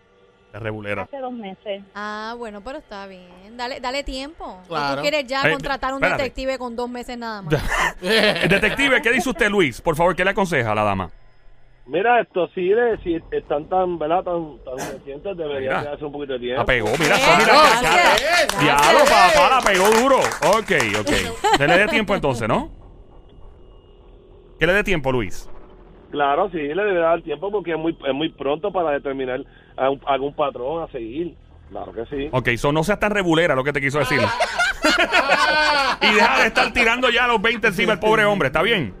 De 0.52 0.58
regulera. 0.60 1.02
Hace 1.02 1.18
dos 1.18 1.32
meses. 1.32 1.82
Ah, 1.94 2.34
bueno, 2.38 2.62
pero 2.62 2.78
está 2.78 3.06
bien. 3.06 3.56
Dale, 3.56 3.80
dale 3.80 4.02
tiempo. 4.04 4.60
¿O 4.64 4.68
Claro. 4.68 4.96
¿Tú 4.96 5.02
quieres 5.02 5.26
ya 5.26 5.42
Eh, 5.48 5.52
contratar 5.52 5.92
un 5.92 5.98
espérate. 6.02 6.22
detective 6.22 6.58
con 6.58 6.74
dos 6.76 6.88
meses 6.88 7.18
nada 7.18 7.42
más? 7.42 7.54
Eh, 8.02 8.46
Detective, 8.48 9.02
¿qué 9.02 9.10
dice 9.12 9.28
usted, 9.28 9.48
Luis? 9.50 9.80
Por 9.80 9.96
favor, 9.96 10.14
¿qué 10.16 10.24
le 10.24 10.30
aconseja 10.30 10.72
a 10.72 10.74
la 10.74 10.84
dama? 10.84 11.10
Mira, 11.88 12.20
esto 12.20 12.48
sí, 12.54 12.68
de, 12.68 12.98
si 13.04 13.14
están 13.30 13.68
tan, 13.68 13.96
¿verdad? 13.98 14.24
Tan, 14.24 14.58
tan 14.64 14.76
recientes, 14.92 15.36
debería 15.36 15.80
quedarse 15.82 16.04
un 16.04 16.12
poquito 16.12 16.32
de 16.32 16.38
tiempo. 16.40 16.60
La 16.62 16.66
pegó, 16.66 16.88
mira, 16.98 17.14
Eh, 17.16 17.18
eso, 17.18 17.36
mira, 17.38 17.52
gracias. 17.80 18.60
Diablo, 18.60 18.98
papá, 19.04 19.50
la 19.56 19.60
pegó 19.60 19.90
duro. 20.02 20.18
Ok, 20.18 20.72
ok. 21.00 21.56
Se 21.58 21.68
le 21.68 21.78
dé 21.78 21.86
tiempo 21.88 22.14
entonces, 22.14 22.48
¿no? 22.48 22.70
¿Qué 24.58 24.66
le 24.66 24.72
dé 24.72 24.82
tiempo, 24.82 25.12
Luis? 25.12 25.48
Claro, 26.10 26.48
sí, 26.50 26.58
le 26.58 26.84
debe 26.84 27.00
dar 27.00 27.20
tiempo 27.22 27.50
porque 27.50 27.72
es 27.72 27.78
muy, 27.78 27.96
es 28.06 28.14
muy 28.14 28.28
pronto 28.30 28.70
para 28.72 28.90
determinar 28.92 29.40
a 29.76 29.90
un- 29.90 30.00
algún 30.06 30.32
patrón 30.34 30.82
a 30.82 30.88
seguir. 30.92 31.34
Claro 31.70 31.92
que 31.92 32.06
sí. 32.06 32.28
Ok, 32.30 32.50
so 32.56 32.70
no 32.72 32.84
seas 32.84 33.00
tan 33.00 33.10
rebulera 33.10 33.54
lo 33.56 33.64
que 33.64 33.72
te 33.72 33.80
quiso 33.80 33.98
decir. 33.98 34.20
y 36.00 36.14
deja 36.14 36.40
de 36.40 36.46
estar 36.46 36.72
tirando 36.72 37.10
ya 37.10 37.24
a 37.24 37.28
los 37.28 37.42
20 37.42 37.66
encima 37.68 37.94
el 37.94 37.98
pobre 37.98 38.24
hombre, 38.24 38.46
¿está 38.48 38.62
bien? 38.62 38.94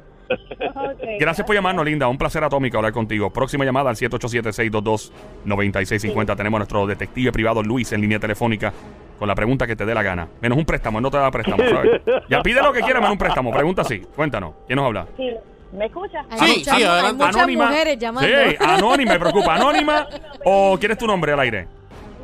Gracias 1.20 1.46
por 1.46 1.54
llamarnos, 1.54 1.84
Linda. 1.84 2.08
Un 2.08 2.18
placer 2.18 2.42
atómico 2.42 2.78
hablar 2.78 2.92
contigo. 2.92 3.32
Próxima 3.32 3.64
llamada 3.64 3.90
al 3.90 3.96
787-622-9650. 3.96 6.36
Tenemos 6.36 6.58
a 6.58 6.60
nuestro 6.60 6.84
detective 6.86 7.30
privado 7.32 7.62
Luis 7.62 7.92
en 7.92 8.00
línea 8.00 8.18
telefónica 8.18 8.72
con 9.18 9.28
la 9.28 9.34
pregunta 9.36 9.66
que 9.68 9.76
te 9.76 9.86
dé 9.86 9.94
la 9.94 10.02
gana. 10.02 10.26
Menos 10.42 10.58
un 10.58 10.64
préstamo, 10.64 11.00
no 11.00 11.10
te 11.10 11.18
da 11.18 11.30
préstamo, 11.30 11.62
¿sabes? 11.68 12.02
Ya 12.28 12.42
pide 12.42 12.60
lo 12.62 12.72
que 12.72 12.80
quiera, 12.80 12.98
menos 12.98 13.12
un 13.12 13.18
préstamo. 13.18 13.52
Pregunta 13.52 13.82
así. 13.82 14.00
Cuéntanos. 14.14 14.54
¿Quién 14.66 14.76
nos 14.76 14.86
habla? 14.86 15.06
Sí, 15.16 15.30
¿Me 15.72 15.86
escuchas? 15.86 16.24
Hay 16.30 16.38
Sí, 16.38 16.58
muchas, 16.58 16.76
sí, 16.76 16.82
hay 16.82 16.88
adelante. 16.88 17.24
muchas 17.24 17.36
Anónima. 17.36 17.66
mujeres 17.66 17.98
llamando. 17.98 18.28
Sí, 18.28 18.56
anónima, 18.60 19.12
me 19.14 19.20
preocupa. 19.20 19.54
¿Anónima 19.56 20.06
o 20.44 20.76
quieres 20.78 20.96
tu 20.98 21.06
nombre 21.06 21.32
al 21.32 21.40
aire? 21.40 21.68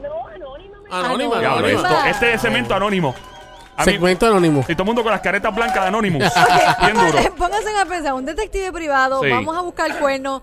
No, 0.03 0.27
anónima. 0.29 0.77
Anónima, 0.91 1.39
Diablo, 1.41 1.67
anónima. 1.67 1.89
esto, 1.89 2.05
este 2.07 2.35
es 2.35 2.41
cemento 2.41 2.75
anónimo. 2.75 3.15
A 3.77 3.85
mí- 3.87 3.93
Segmento 3.93 4.27
anónimo. 4.27 4.61
y 4.69 4.75
todo 4.75 4.83
el 4.83 4.87
mundo 4.87 5.03
con 5.03 5.11
las 5.13 5.21
caretas 5.23 5.55
blancas 5.55 5.83
de 5.83 5.89
Anonymous. 5.89 6.25
Bien 6.83 6.95
duro. 6.95 7.35
Pónganse 7.37 7.69
a 7.81 7.85
pensar, 7.87 8.13
un 8.15 8.25
detective 8.27 8.71
privado, 8.73 9.23
Sí. 9.23 9.31
vamos 9.31 9.57
a 9.57 9.61
buscar 9.63 9.99
cuerno. 9.99 10.43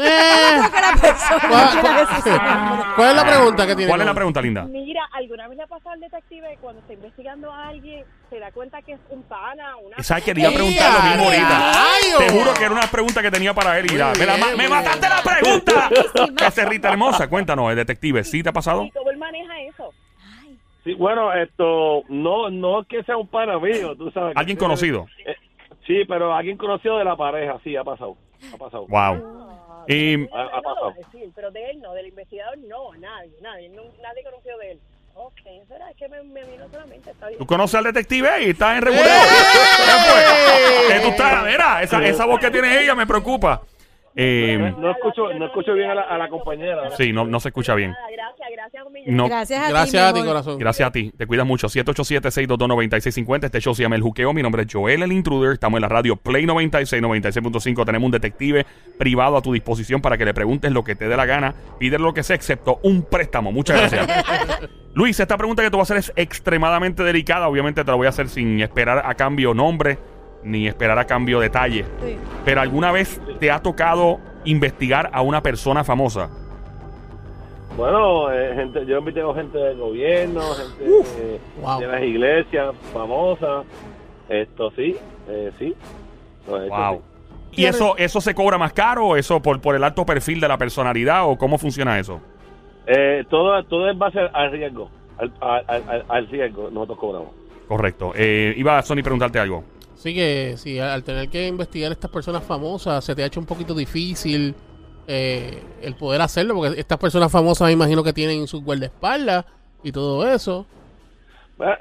Eh, 0.00 0.60
Creo 0.60 0.70
que 0.70 0.80
la 0.80 0.92
persona 1.00 2.92
¿Cuál, 2.96 3.08
es 3.10 3.16
la 3.16 3.24
pregunta 3.24 3.66
que 3.66 3.74
tiene? 3.76 3.88
¿Cuál 3.90 4.00
es 4.00 4.06
la 4.06 4.14
pregunta, 4.14 4.40
Linda? 4.40 4.62
Mira, 4.64 5.02
¿alguna 5.12 5.48
vez 5.48 5.56
le 5.56 5.62
ha 5.64 5.66
pasado 5.66 5.90
al 5.90 6.00
detective 6.00 6.48
que 6.50 6.56
cuando 6.58 6.80
está 6.82 6.92
investigando 6.92 7.52
a 7.52 7.68
alguien 7.68 8.04
se 8.30 8.38
da 8.38 8.52
cuenta 8.52 8.80
que 8.82 8.92
es 8.92 9.00
un 9.10 9.22
pana, 9.24 9.76
una... 9.76 10.02
¿Sabes? 10.02 10.24
Quería 10.24 10.50
preguntar 10.50 10.92
lo 10.92 11.02
mismo 11.10 11.24
ahorita. 11.24 11.72
Te 12.18 12.30
juro 12.30 12.54
que 12.54 12.64
era 12.64 12.72
una 12.72 12.86
pregunta 12.90 13.22
que 13.22 13.30
tenía 13.30 13.54
para 13.54 13.78
él 13.78 13.86
y 13.92 13.96
ya. 13.96 14.12
Me, 14.18 14.26
la- 14.26 14.36
bien, 14.36 14.48
me 14.56 14.68
muy 14.68 14.68
mataste 14.68 15.00
bien. 15.00 15.10
la 15.10 15.22
pregunta. 15.22 15.90
Becerrita 16.44 16.88
hermosa. 16.90 17.28
Cuéntanos, 17.28 17.70
el 17.70 17.76
detective. 17.76 18.22
¿Sí 18.24 18.42
te 18.42 18.48
ha 18.50 18.52
pasado? 18.52 18.84
Y 18.84 18.90
cómo 18.90 19.10
él 19.10 19.16
maneja 19.18 19.60
eso. 19.62 19.92
Sí, 20.84 20.94
bueno, 20.94 21.32
esto 21.32 22.02
no 22.08 22.50
no 22.50 22.80
es 22.82 22.86
que 22.88 23.02
sea 23.04 23.16
un 23.16 23.26
pana 23.28 23.58
mío, 23.58 23.94
tú 23.96 24.10
sabes. 24.12 24.34
que 24.34 24.38
¿Alguien 24.40 24.56
conocido? 24.56 25.06
eh, 25.26 25.34
sí, 25.86 26.04
pero 26.08 26.34
alguien 26.34 26.56
conocido 26.56 26.96
de 26.98 27.04
la 27.04 27.16
pareja, 27.16 27.58
sí, 27.64 27.76
ha 27.76 27.84
pasado. 27.84 28.16
Ha 28.54 28.56
pasado. 28.56 28.86
Wow. 28.88 29.47
Y 29.88 30.28
Ha- 30.32 30.42
ha 30.58 30.62
pasado. 30.62 30.92
decir, 30.96 31.30
pero 31.34 31.50
de 31.50 31.70
él 31.70 31.80
no, 31.80 31.94
del 31.94 32.06
investigador 32.08 32.58
no, 32.58 32.94
nadie, 32.94 33.32
nadie, 33.40 33.68
no- 33.70 33.82
nadie 34.02 34.22
conoció 34.22 34.56
de 34.58 34.72
él. 34.72 34.80
Ok, 35.14 35.40
será 35.66 35.90
es 35.90 35.96
que 35.96 36.08
me, 36.08 36.22
me 36.22 36.44
vino 36.44 36.68
solamente, 36.70 37.10
está 37.10 37.26
bien. 37.26 37.38
tú 37.40 37.46
conoces 37.46 37.74
al 37.74 37.84
detective 37.84 38.28
y 38.44 38.50
estás 38.50 38.76
en 38.76 38.82
regular. 38.82 39.06
¿Qué 39.06 40.92
fue? 40.92 41.00
Tú 41.00 41.08
estás, 41.08 41.44
mira, 41.44 41.82
esa, 41.82 42.06
esa 42.06 42.24
voz 42.26 42.38
que 42.38 42.50
tiene 42.50 42.82
ella 42.82 42.94
me 42.94 43.06
preocupa. 43.06 43.62
Eh, 44.20 44.74
No 44.78 44.90
escucho, 44.90 45.32
no 45.32 45.46
escucho 45.46 45.74
bien 45.74 45.90
a 45.90 45.94
la, 45.94 46.02
a 46.02 46.18
la 46.18 46.28
compañera. 46.28 46.90
sí, 46.96 47.12
no, 47.12 47.24
no 47.24 47.38
se 47.38 47.48
escucha 47.50 47.76
bien. 47.76 47.94
Gracias, 48.16 48.50
gracias. 48.50 48.84
No, 49.06 49.28
Gracias 49.28 49.60
a 49.60 49.66
ti. 49.66 49.70
Gracias 49.72 50.02
a 50.02 50.12
ti, 50.12 50.22
corazón. 50.24 50.58
Gracias 50.58 50.88
a 50.88 50.92
ti. 50.92 51.12
Te 51.16 51.26
cuidas 51.28 51.46
mucho. 51.46 51.68
787-622-9650. 51.68 53.44
Este 53.44 53.60
show 53.60 53.74
se 53.76 53.82
llama 53.82 53.94
El 53.94 54.02
Juqueo. 54.02 54.32
Mi 54.32 54.42
nombre 54.42 54.62
es 54.62 54.68
Joel 54.72 55.02
el 55.04 55.12
Intruder. 55.12 55.52
Estamos 55.52 55.78
en 55.78 55.82
la 55.82 55.88
radio 55.88 56.16
Play 56.16 56.46
96, 56.46 57.00
96.5. 57.00 57.84
Tenemos 57.86 58.06
un 58.06 58.12
detective 58.12 58.66
privado 58.98 59.36
a 59.36 59.42
tu 59.42 59.52
disposición 59.52 60.00
para 60.00 60.18
que 60.18 60.24
le 60.24 60.34
preguntes 60.34 60.72
lo 60.72 60.82
que 60.82 60.96
te 60.96 61.08
dé 61.08 61.16
la 61.16 61.24
gana. 61.26 61.54
Pídele 61.78 62.02
lo 62.02 62.12
que 62.12 62.24
sea, 62.24 62.34
excepto 62.34 62.80
un 62.82 63.02
préstamo. 63.02 63.52
Muchas 63.52 63.78
gracias. 63.78 64.24
Luis, 64.94 65.20
esta 65.20 65.36
pregunta 65.36 65.62
que 65.62 65.70
te 65.70 65.76
voy 65.76 65.82
a 65.82 65.84
hacer 65.84 65.98
es 65.98 66.12
extremadamente 66.16 67.04
delicada. 67.04 67.48
Obviamente 67.48 67.84
te 67.84 67.90
la 67.90 67.96
voy 67.96 68.06
a 68.06 68.10
hacer 68.10 68.28
sin 68.28 68.60
esperar 68.60 69.02
a 69.06 69.14
cambio 69.14 69.54
nombre 69.54 69.96
ni 70.42 70.66
esperar 70.68 70.98
a 70.98 71.04
cambio 71.06 71.40
detalle. 71.40 71.84
Sí. 72.04 72.16
Pero 72.44 72.60
¿alguna 72.60 72.92
vez 72.92 73.20
te 73.40 73.50
ha 73.50 73.60
tocado 73.60 74.18
investigar 74.44 75.10
a 75.12 75.22
una 75.22 75.42
persona 75.42 75.84
famosa? 75.84 76.30
Bueno, 77.76 78.32
eh, 78.32 78.52
gente, 78.56 78.84
yo 78.86 78.98
invité 78.98 79.20
a 79.20 79.32
gente 79.34 79.56
del 79.58 79.78
gobierno, 79.78 80.40
gente 80.40 80.84
eh, 81.18 81.40
Wow. 81.62 81.80
de 81.80 81.86
las 81.86 82.02
iglesias 82.02 82.74
famosas. 82.92 83.64
Esto 84.28 84.70
sí, 84.72 84.96
eh, 85.28 85.52
sí. 85.58 85.74
Lo 86.48 86.60
he 86.60 86.66
hecho, 86.66 86.74
Wow. 86.76 87.02
sí. 87.52 87.62
¿Y 87.62 87.64
eso, 87.66 87.96
eso 87.96 88.20
se 88.20 88.34
cobra 88.34 88.58
más 88.58 88.72
caro 88.72 89.06
o 89.08 89.16
eso 89.16 89.40
por, 89.40 89.60
por 89.60 89.74
el 89.74 89.84
alto 89.84 90.04
perfil 90.04 90.40
de 90.40 90.48
la 90.48 90.58
personalidad 90.58 91.28
o 91.28 91.36
cómo 91.38 91.56
funciona 91.58 91.98
eso? 91.98 92.20
Eh, 92.86 93.24
todo, 93.30 93.62
todo 93.64 93.88
es 93.90 93.96
base 93.96 94.18
al 94.32 94.50
riesgo. 94.50 94.90
Al, 95.18 95.32
al, 95.40 95.64
al- 95.88 96.04
al 96.08 96.26
riesgo 96.28 96.70
nosotros 96.70 96.98
cobramos. 96.98 97.28
Correcto. 97.68 98.12
Eh, 98.16 98.54
iba 98.56 98.78
a 98.78 98.82
Sony 98.82 99.02
preguntarte 99.02 99.38
algo. 99.38 99.62
Sí 99.98 100.14
que 100.14 100.54
sí, 100.56 100.78
al 100.78 101.02
tener 101.02 101.28
que 101.28 101.48
investigar 101.48 101.90
a 101.90 101.92
estas 101.92 102.10
personas 102.10 102.44
famosas, 102.44 103.04
se 103.04 103.16
te 103.16 103.24
ha 103.24 103.26
hecho 103.26 103.40
un 103.40 103.46
poquito 103.46 103.74
difícil 103.74 104.54
eh, 105.08 105.60
el 105.82 105.96
poder 105.96 106.20
hacerlo, 106.20 106.54
porque 106.54 106.78
estas 106.78 106.98
personas 106.98 107.32
famosas 107.32 107.66
me 107.66 107.72
imagino 107.72 108.04
que 108.04 108.12
tienen 108.12 108.46
su 108.46 108.62
guardaespaldas 108.62 109.44
y 109.82 109.90
todo 109.90 110.28
eso. 110.28 110.66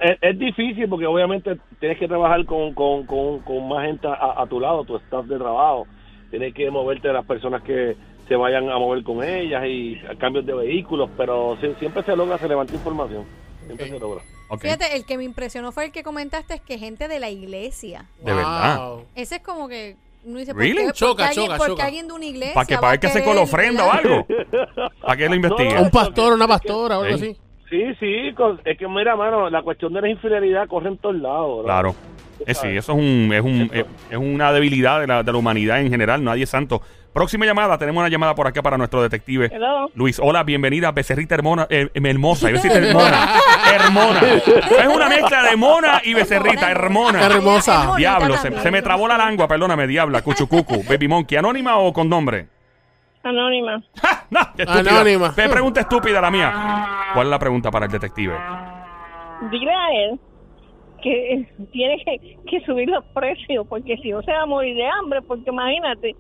Es, 0.02 0.18
es 0.20 0.40
difícil 0.40 0.90
porque 0.90 1.06
obviamente 1.06 1.60
tienes 1.80 2.00
que 2.00 2.08
trabajar 2.08 2.44
con, 2.48 2.74
con, 2.74 3.06
con, 3.06 3.40
con 3.42 3.68
más 3.68 3.86
gente 3.86 4.08
a, 4.08 4.42
a 4.42 4.48
tu 4.48 4.60
lado, 4.60 4.84
tu 4.84 4.96
staff 4.96 5.28
de 5.28 5.38
trabajo. 5.38 5.86
Tienes 6.32 6.56
que 6.56 6.72
moverte 6.72 7.10
de 7.10 7.14
las 7.14 7.26
personas 7.26 7.62
que 7.62 7.96
se 8.28 8.36
vayan 8.36 8.68
a 8.72 8.80
mover 8.80 9.04
con 9.04 9.24
ellas 9.24 9.64
y 9.68 9.96
cambios 10.18 10.44
de 10.44 10.56
vehículos, 10.56 11.12
pero 11.16 11.56
siempre 11.78 12.02
se 12.02 12.16
logra, 12.16 12.40
se 12.40 12.48
levanta 12.48 12.74
información. 12.74 13.26
Siempre 13.68 13.90
se 13.90 14.00
logra. 14.00 14.24
Fíjate, 14.60 14.96
el 14.96 15.06
que 15.06 15.18
me 15.18 15.24
impresionó 15.24 15.72
fue 15.72 15.86
el 15.86 15.92
que 15.92 16.04
comentaste, 16.04 16.54
es 16.56 16.62
que 16.62 16.78
gente 16.78 17.08
de 17.08 17.20
la 17.20 17.30
iglesia. 17.30 18.06
De 18.24 18.34
verdad. 18.34 18.96
Ese 19.16 19.36
es 19.38 19.42
como 19.42 19.68
que 19.68 19.96
uno 20.24 20.40
dice, 20.40 20.54
¿por 20.54 20.62
Really? 20.62 20.78
qué, 20.78 20.84
por 20.86 20.94
qué 20.94 20.98
Choca, 21.00 21.28
alguien, 21.28 21.46
choca, 21.48 21.58
qué 21.66 21.72
choca. 21.72 21.86
alguien 21.86 22.08
de 22.08 22.14
una 22.14 22.26
iglesia 22.26 22.54
Para 22.54 22.98
que 22.98 23.08
querer, 23.08 23.24
con 23.24 23.38
ofrenda 23.38 23.86
o 23.86 23.92
algo. 23.92 24.28
Para 25.02 25.18
que 25.18 25.30
lo 25.30 25.36
investigue. 25.42 25.74
No, 25.76 25.82
Un 25.84 25.90
pastor, 25.92 26.34
una 26.34 26.48
pastora 26.48 27.00
o 27.00 27.04
algo 27.04 27.18
Sí. 27.18 27.26
así. 27.32 27.38
Sí, 27.70 27.84
sí, 28.00 28.34
con- 28.36 28.62
es 28.64 28.78
que 28.78 28.88
mira, 28.88 29.16
mano, 29.18 29.50
la 29.50 29.62
cuestión 29.62 29.92
de 29.94 30.00
la 30.02 30.10
infidelidad 30.10 30.68
corre 30.70 30.88
en 30.88 30.98
todos 30.98 31.16
lados. 31.18 31.66
Claro. 31.66 31.96
Eh, 32.46 32.54
sí, 32.54 32.68
eso 32.68 32.94
es, 32.94 32.98
un, 32.98 33.34
es, 33.34 33.42
un, 33.42 33.70
es, 33.74 33.86
es 34.10 34.18
una 34.18 34.54
debilidad 34.54 35.02
de 35.02 35.08
la, 35.08 35.24
de 35.24 35.32
la 35.32 35.38
humanidad 35.38 35.82
en 35.82 35.90
general. 35.90 36.24
Nadie 36.24 36.44
es 36.44 36.50
santo. 36.50 36.82
Próxima 37.18 37.48
llamada. 37.48 37.80
Tenemos 37.80 38.00
una 38.00 38.10
llamada 38.10 38.36
por 38.36 38.46
acá 38.46 38.62
para 38.62 38.78
nuestro 38.78 39.02
detective. 39.02 39.50
Hello. 39.52 39.90
Luis, 39.96 40.20
hola, 40.20 40.44
bienvenida, 40.44 40.92
becerrita 40.92 41.34
hermona, 41.34 41.66
eh, 41.68 41.90
hermosa, 41.96 42.48
iba 42.48 42.60
a 42.60 42.62
decir 42.62 42.78
hermona, 42.78 43.30
hermona. 43.74 44.22
Es 44.22 44.88
una 44.88 45.10
mezcla 45.10 45.42
de 45.50 45.56
mona 45.56 46.02
y 46.04 46.14
becerrita, 46.14 46.70
hermona. 46.70 47.26
Hermosa. 47.26 47.96
Diablo, 47.98 48.38
se, 48.38 48.70
me 48.70 48.84
trabó 48.84 49.08
la 49.08 49.18
lengua, 49.18 49.48
perdóname, 49.48 49.88
diabla, 49.88 50.22
cuchucucu, 50.22 50.84
baby 50.88 51.08
monkey, 51.08 51.40
anónima 51.40 51.80
o 51.80 51.92
con 51.92 52.08
nombre. 52.08 52.50
Anónima. 53.24 53.82
¡Ja! 54.00 54.28
No, 54.30 54.42
estúpida. 54.56 54.92
Anónima. 54.92 55.34
Qué 55.34 55.50
pregunta 55.50 55.82
estúpida 55.82 56.22
la 56.22 56.30
mía. 56.30 56.54
¿Cuál 57.16 57.26
es 57.26 57.32
la 57.32 57.40
pregunta 57.40 57.72
para 57.72 57.88
el 57.88 57.92
detective? 57.92 58.36
Dile 59.50 59.72
a 59.74 60.04
él 60.04 60.20
que 61.02 61.48
tiene 61.72 61.98
que, 62.06 62.38
que 62.48 62.64
subir 62.64 62.88
los 62.88 63.04
precios, 63.06 63.66
porque 63.68 63.98
si 64.04 64.12
no 64.12 64.22
se 64.22 64.32
va 64.32 64.44
a 64.44 64.46
morir 64.46 64.76
de 64.76 64.86
hambre, 64.86 65.24
porque 65.24 65.50
imagínate, 65.50 66.16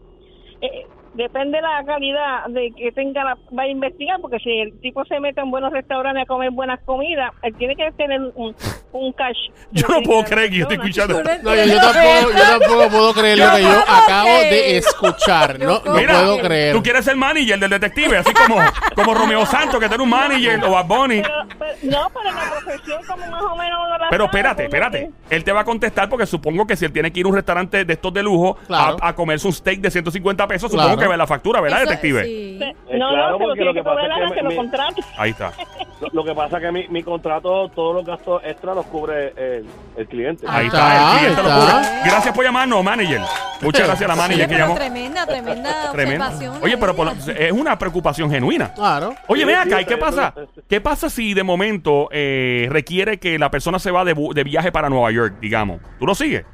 eh, 0.61 0.91
depende 1.17 1.57
de 1.57 1.61
la 1.63 1.83
calidad 1.85 2.45
de 2.47 2.71
que 2.77 2.91
tenga 2.93 3.23
la, 3.23 3.37
va 3.57 3.63
a 3.63 3.67
investigar, 3.67 4.19
porque 4.21 4.37
si 4.39 4.49
el 4.59 4.79
tipo 4.79 5.03
se 5.05 5.19
mete 5.19 5.41
en 5.41 5.51
buenos 5.51 5.73
restaurantes 5.73 6.23
a 6.23 6.25
comer 6.25 6.51
buenas 6.51 6.79
comidas, 6.85 7.31
él 7.43 7.53
tiene 7.55 7.75
que 7.75 7.91
tener 7.93 8.21
un, 8.35 8.55
un 8.93 9.13
cash. 9.13 9.37
Yo 9.71 9.87
no 9.89 10.01
puedo 10.01 10.23
creer 10.23 10.49
que 10.49 10.57
yo 10.57 10.61
estoy 10.63 10.77
escuchando. 10.77 11.21
No, 11.43 11.55
yo, 11.55 11.65
yo 11.65 11.77
tampoco, 11.79 12.31
yo 12.31 12.43
tampoco 12.59 12.89
puedo 12.89 13.13
creer 13.13 13.37
lo 13.39 13.51
que 13.55 13.61
yo 13.63 13.79
acabo 13.87 14.29
de 14.29 14.77
escuchar. 14.77 15.59
No, 15.59 15.81
no 15.83 15.93
Mira, 15.95 16.13
puedo 16.13 16.39
creer. 16.39 16.73
tú 16.75 16.81
quieres 16.83 17.03
ser 17.05 17.15
manager 17.15 17.59
del 17.59 17.69
detective, 17.69 18.17
así 18.17 18.31
como, 18.33 18.57
como 18.95 19.13
Romeo 19.13 19.45
Santos, 19.45 19.79
que 19.79 19.87
tiene 19.89 20.03
un 20.03 20.09
manager, 20.09 20.63
o 20.63 20.71
Bad 20.71 20.85
Bunny. 20.85 21.21
Pero, 21.21 21.33
pero- 21.59 21.71
no, 21.83 22.07
pero 22.13 22.31
la 22.33 22.49
profesión 22.51 23.01
como 23.05 23.27
más 23.27 23.41
o 23.43 23.55
menos 23.55 23.79
uno 23.87 23.97
la 23.97 24.09
Pero 24.09 24.25
espérate, 24.25 24.63
como 24.65 24.75
espérate. 24.75 25.09
que- 25.29 25.35
Él 25.35 25.43
te 25.43 25.51
va 25.51 25.61
a 25.61 25.65
contestar 25.65 26.07
porque 26.09 26.25
supongo 26.25 26.65
que 26.65 26.75
si 26.75 26.85
él 26.85 26.93
tiene 26.93 27.11
que 27.11 27.19
ir 27.19 27.25
a 27.25 27.29
un 27.29 27.35
restaurante 27.35 27.83
de 27.85 27.93
estos 27.93 28.13
de 28.13 28.23
lujo 28.23 28.55
Claro. 28.67 28.97
a, 29.01 29.09
a 29.09 29.15
comerse 29.15 29.47
un 29.47 29.53
steak 29.53 29.79
de 29.81 29.91
150 29.91 30.47
pesos, 30.47 30.71
supongo 30.71 30.95
Claro. 30.95 31.06
Que 31.07 31.11
ve 31.13 31.17
la 31.17 31.27
factura, 31.27 31.61
¿verdad, 31.61 31.79
Eso- 31.81 31.89
detective? 31.89 32.23
sí. 32.23 32.59
Eh, 32.61 32.97
No, 32.97 33.09
claro, 33.09 33.15
no, 33.15 33.25
se 33.25 33.31
lo 33.31 33.37
porque 33.39 33.53
tiene 33.53 33.65
lo 33.65 33.73
que 33.73 33.79
que 33.79 33.83
pasa 33.83 33.95
proveer 33.95 34.11
es 34.11 34.11
a 34.11 34.17
que 34.17 34.21
la 34.29 34.35
que 34.35 34.41
mi- 34.47 34.55
lo. 34.55 35.21
Ahí 35.21 35.29
está. 35.31 35.51
Lo, 35.99 36.09
lo 36.13 36.23
que 36.23 36.35
pasa 36.35 36.57
es 36.57 36.63
que 36.63 36.71
mi, 36.71 36.87
mi 36.89 37.01
contrato, 37.01 37.69
todos 37.69 37.95
los 37.95 38.05
gastos 38.05 38.39
extra 38.45 38.75
los 38.75 38.85
cubre 38.85 39.33
el, 39.35 39.65
el 39.97 40.07
cliente. 40.07 40.45
Ahí 40.47 40.59
Ahí 40.61 40.67
está. 40.67 40.91
el 41.15 41.17
cliente 41.19 41.41
ahí 41.41 41.47
lo 41.47 41.49
está. 41.57 41.81
cubre. 41.81 41.99
Gracias 42.11 42.35
por 42.35 42.45
llamarnos, 42.45 42.83
manager. 42.83 43.21
Muchas 43.61 43.87
gracias 43.87 44.03
a 44.03 44.07
la 44.07 44.13
Oye, 44.13 44.21
manager 44.21 44.47
que 44.47 44.53
pero 44.53 44.59
llamó. 44.65 44.75
tremenda, 44.75 45.25
tremenda 45.25 45.71
Tremendo. 45.91 46.25
observación. 46.25 46.55
Oye, 46.63 46.77
pero 46.77 46.95
por 46.95 47.07
la 47.07 47.13
lo- 47.15 47.31
es 47.33 47.51
una 47.51 47.79
preocupación 47.79 48.29
genuina. 48.29 48.73
Claro. 48.75 49.15
Oye, 49.25 49.41
Sí, 49.41 49.47
ven 49.47 49.55
sí, 49.63 49.69
acá, 49.71 49.81
¿y 49.81 49.85
qué 49.85 49.97
pasa? 49.97 50.35
¿Qué 50.69 50.81
pasa 50.81 51.09
si 51.09 51.33
de 51.33 51.41
momento 51.41 52.09
eh, 52.11 52.67
requiere 52.69 53.17
que 53.17 53.39
la 53.39 53.49
persona 53.49 53.79
se 53.79 53.89
va 53.89 54.05
de, 54.05 54.15
bu- 54.15 54.35
de 54.35 54.43
viaje 54.43 54.71
para 54.71 54.89
Nueva 54.89 55.09
York, 55.09 55.37
digamos? 55.41 55.81
¿Tú 55.97 56.05
lo 56.05 56.13
sigues? 56.13 56.45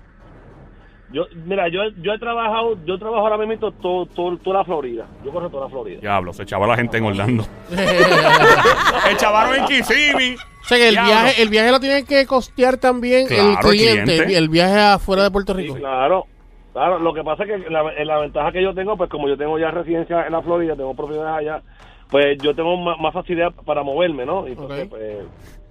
Yo, 1.13 1.25
mira, 1.45 1.67
yo, 1.69 1.79
yo 2.01 2.11
he 2.13 2.17
trabajado, 2.19 2.75
yo 2.85 2.97
trabajo 2.97 3.21
ahora 3.27 3.37
mismo 3.45 3.71
todo, 3.71 4.05
todo- 4.07 4.35
toda 4.37 4.57
la 4.59 4.65
Florida. 4.65 5.05
Yo 5.23 5.31
corro 5.31 5.47
toda 5.49 5.65
la 5.65 5.69
Florida. 5.69 5.99
Diablo, 6.01 6.33
se 6.33 6.41
echaba 6.43 6.65
la 6.67 6.75
gente 6.75 6.97
en 6.97 7.05
Orlando. 7.05 7.45
Echabaron 9.11 9.55
en 9.55 9.65
Kissimmee. 9.65 10.35
O 10.35 10.65
sea 10.65 10.77
que 10.77 10.87
el 10.87 10.93
Diablo. 10.93 11.11
viaje, 11.11 11.41
el 11.41 11.49
viaje 11.49 11.71
lo 11.71 11.79
tiene 11.79 12.05
que 12.05 12.25
costear 12.25 12.77
también 12.77 13.27
Claro, 13.27 13.43
el 13.43 13.49
el 13.51 13.57
cliente, 13.59 14.03
cliente. 14.03 14.23
el, 14.37 14.43
el 14.43 14.49
viaje 14.49 14.79
afuera 14.79 15.23
de 15.23 15.31
Puerto 15.31 15.53
Rico. 15.53 15.75
Claro, 15.75 16.25
claro. 16.71 16.99
Lo 16.99 17.13
que 17.13 17.23
pasa 17.23 17.43
es 17.43 17.49
que 17.63 17.69
la, 17.69 17.83
la 18.03 18.19
ventaja 18.19 18.51
que 18.51 18.63
yo 18.63 18.73
tengo, 18.73 18.95
pues 18.97 19.09
como 19.09 19.27
yo 19.27 19.37
tengo 19.37 19.59
ya 19.59 19.71
residencia 19.71 20.25
en 20.25 20.31
la 20.31 20.41
Florida, 20.41 20.75
tengo 20.75 20.95
propiedades 20.95 21.37
allá, 21.47 21.61
pues 22.09 22.37
yo 22.41 22.55
tengo 22.55 22.77
más, 22.77 22.97
más 22.99 23.13
facilidad 23.13 23.51
para 23.65 23.83
moverme, 23.83 24.25
¿no? 24.25 24.47
Entonces, 24.47 24.85
Ok. 24.85 24.89
pues, 24.91 25.17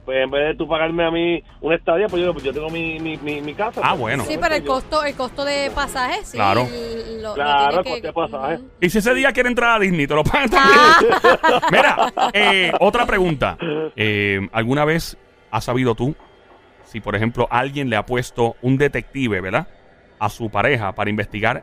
pues 0.04 0.24
en 0.24 0.30
vez 0.30 0.48
de 0.48 0.54
tú 0.56 0.66
pagarme 0.68 1.04
a 1.04 1.10
mí 1.10 1.42
una 1.60 1.76
estadía, 1.76 2.08
pues 2.08 2.22
yo, 2.22 2.32
pues 2.32 2.44
yo 2.44 2.52
tengo 2.52 2.68
mi, 2.70 2.98
mi, 2.98 3.16
mi, 3.18 3.40
mi 3.40 3.54
casa. 3.54 3.80
Ah, 3.84 3.90
pues, 3.90 4.00
bueno. 4.00 4.24
Sí, 4.24 4.36
pero 4.40 4.54
el 4.54 4.64
costo, 4.64 5.04
el 5.04 5.14
costo 5.14 5.44
de 5.44 5.70
pasaje, 5.74 6.24
sí. 6.24 6.36
Claro. 6.36 6.66
Lo, 7.20 7.34
Claro, 7.34 7.82
tiene 7.82 7.96
el 7.96 8.02
que- 8.02 8.12
costo 8.12 8.22
de 8.30 8.38
pasaje. 8.38 8.54
Ujú. 8.56 8.70
Y 8.80 8.90
si 8.90 8.98
ese 8.98 9.14
día 9.14 9.32
quiere 9.32 9.48
entrar 9.48 9.76
a 9.76 9.78
Disney, 9.78 10.06
te 10.06 10.14
lo 10.14 10.24
pagan 10.24 10.50
también. 10.50 10.78
Ah. 11.42 11.60
Mira, 11.70 12.12
eh, 12.32 12.72
otra 12.80 13.06
pregunta. 13.06 13.56
Eh, 13.96 14.40
¿Alguna 14.52 14.84
vez 14.84 15.16
has 15.50 15.64
sabido 15.64 15.94
tú 15.94 16.14
si, 16.84 17.00
por 17.00 17.14
ejemplo, 17.14 17.46
alguien 17.50 17.88
le 17.88 17.96
ha 17.96 18.04
puesto 18.04 18.56
un 18.62 18.76
detective, 18.78 19.40
¿verdad? 19.40 19.68
A 20.18 20.28
su 20.28 20.50
pareja 20.50 20.92
para 20.94 21.10
investigar 21.10 21.62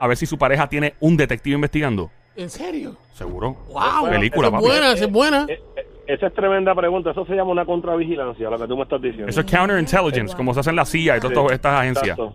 a 0.00 0.06
ver 0.06 0.16
si 0.16 0.26
su 0.26 0.38
pareja 0.38 0.68
tiene 0.68 0.94
un 1.00 1.16
detective 1.16 1.54
investigando? 1.56 2.10
¿En 2.36 2.50
serio? 2.50 2.96
Seguro. 3.14 3.56
¡Wow! 3.72 4.08
Película, 4.10 4.46
es 4.46 4.52
buena, 4.54 4.92
es 4.92 5.10
buena. 5.10 5.46
Eh, 5.48 5.60
eh, 5.76 5.87
esa 6.08 6.26
es 6.26 6.34
tremenda 6.34 6.74
pregunta. 6.74 7.10
Eso 7.12 7.24
se 7.26 7.34
llama 7.36 7.52
una 7.52 7.64
contravigilancia, 7.64 8.50
lo 8.50 8.58
que 8.58 8.66
tú 8.66 8.76
me 8.76 8.82
estás 8.82 9.00
diciendo. 9.00 9.28
Eso 9.28 9.40
es 9.42 9.46
counterintelligence, 9.50 10.34
como 10.36 10.52
se 10.54 10.60
hace 10.60 10.70
en 10.70 10.76
la 10.76 10.84
CIA 10.84 11.18
y 11.18 11.20
todas 11.20 11.36
Sí, 11.48 11.54
estas 11.54 11.80
agencias. 11.80 12.18
Exacto. 12.18 12.34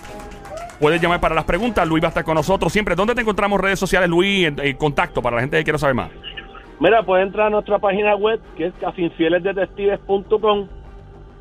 Puedes 0.81 1.03
llamar 1.03 1.21
para 1.21 1.35
las 1.35 1.45
preguntas. 1.45 1.87
Luis 1.87 2.03
va 2.03 2.09
a 2.09 2.11
estar 2.11 2.25
con 2.25 2.35
nosotros 2.35 2.73
siempre. 2.73 2.97
¿Dónde 2.97 3.15
te 3.15 3.21
encontramos 3.21 3.61
redes 3.61 3.79
sociales, 3.79 4.09
Luis? 4.09 4.51
Contacto 4.79 5.21
para 5.21 5.37
la 5.37 5.43
gente 5.43 5.59
que 5.59 5.65
quiera 5.65 5.79
saber 5.79 5.95
más. 5.95 6.11
Mira, 6.81 7.03
puedes 7.03 7.27
entrar 7.27 7.49
a 7.49 7.51
nuestra 7.51 7.79
página 7.79 8.17
web 8.17 8.41
que 8.57 8.69
es 8.69 8.75
casinfielesdetectives.com. 8.81 10.69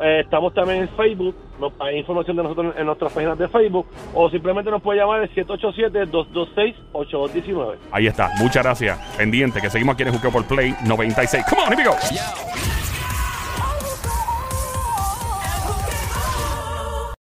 Eh, 0.01 0.19
estamos 0.23 0.53
también 0.53 0.81
en 0.81 0.89
Facebook. 0.89 1.33
Nos, 1.61 1.71
hay 1.79 1.99
información 1.99 2.35
de 2.35 2.43
nosotros 2.43 2.75
en 2.75 2.85
nuestras 2.85 3.13
páginas 3.13 3.37
de 3.37 3.47
Facebook. 3.47 3.87
O 4.13 4.29
simplemente 4.29 4.69
nos 4.69 4.81
puede 4.81 4.99
llamar 4.99 5.21
al 5.21 5.33
787-226-8219. 5.33 7.77
Ahí 7.91 8.07
está. 8.07 8.31
Muchas 8.39 8.63
gracias. 8.63 8.99
Pendiente, 9.15 9.61
que 9.61 9.69
seguimos 9.69 9.93
aquí 9.93 10.03
en 10.03 10.11
Juqueo 10.11 10.31
por 10.31 10.43
Play 10.45 10.75
96. 10.85 11.45
Come 11.47 11.61
on. 11.63 11.71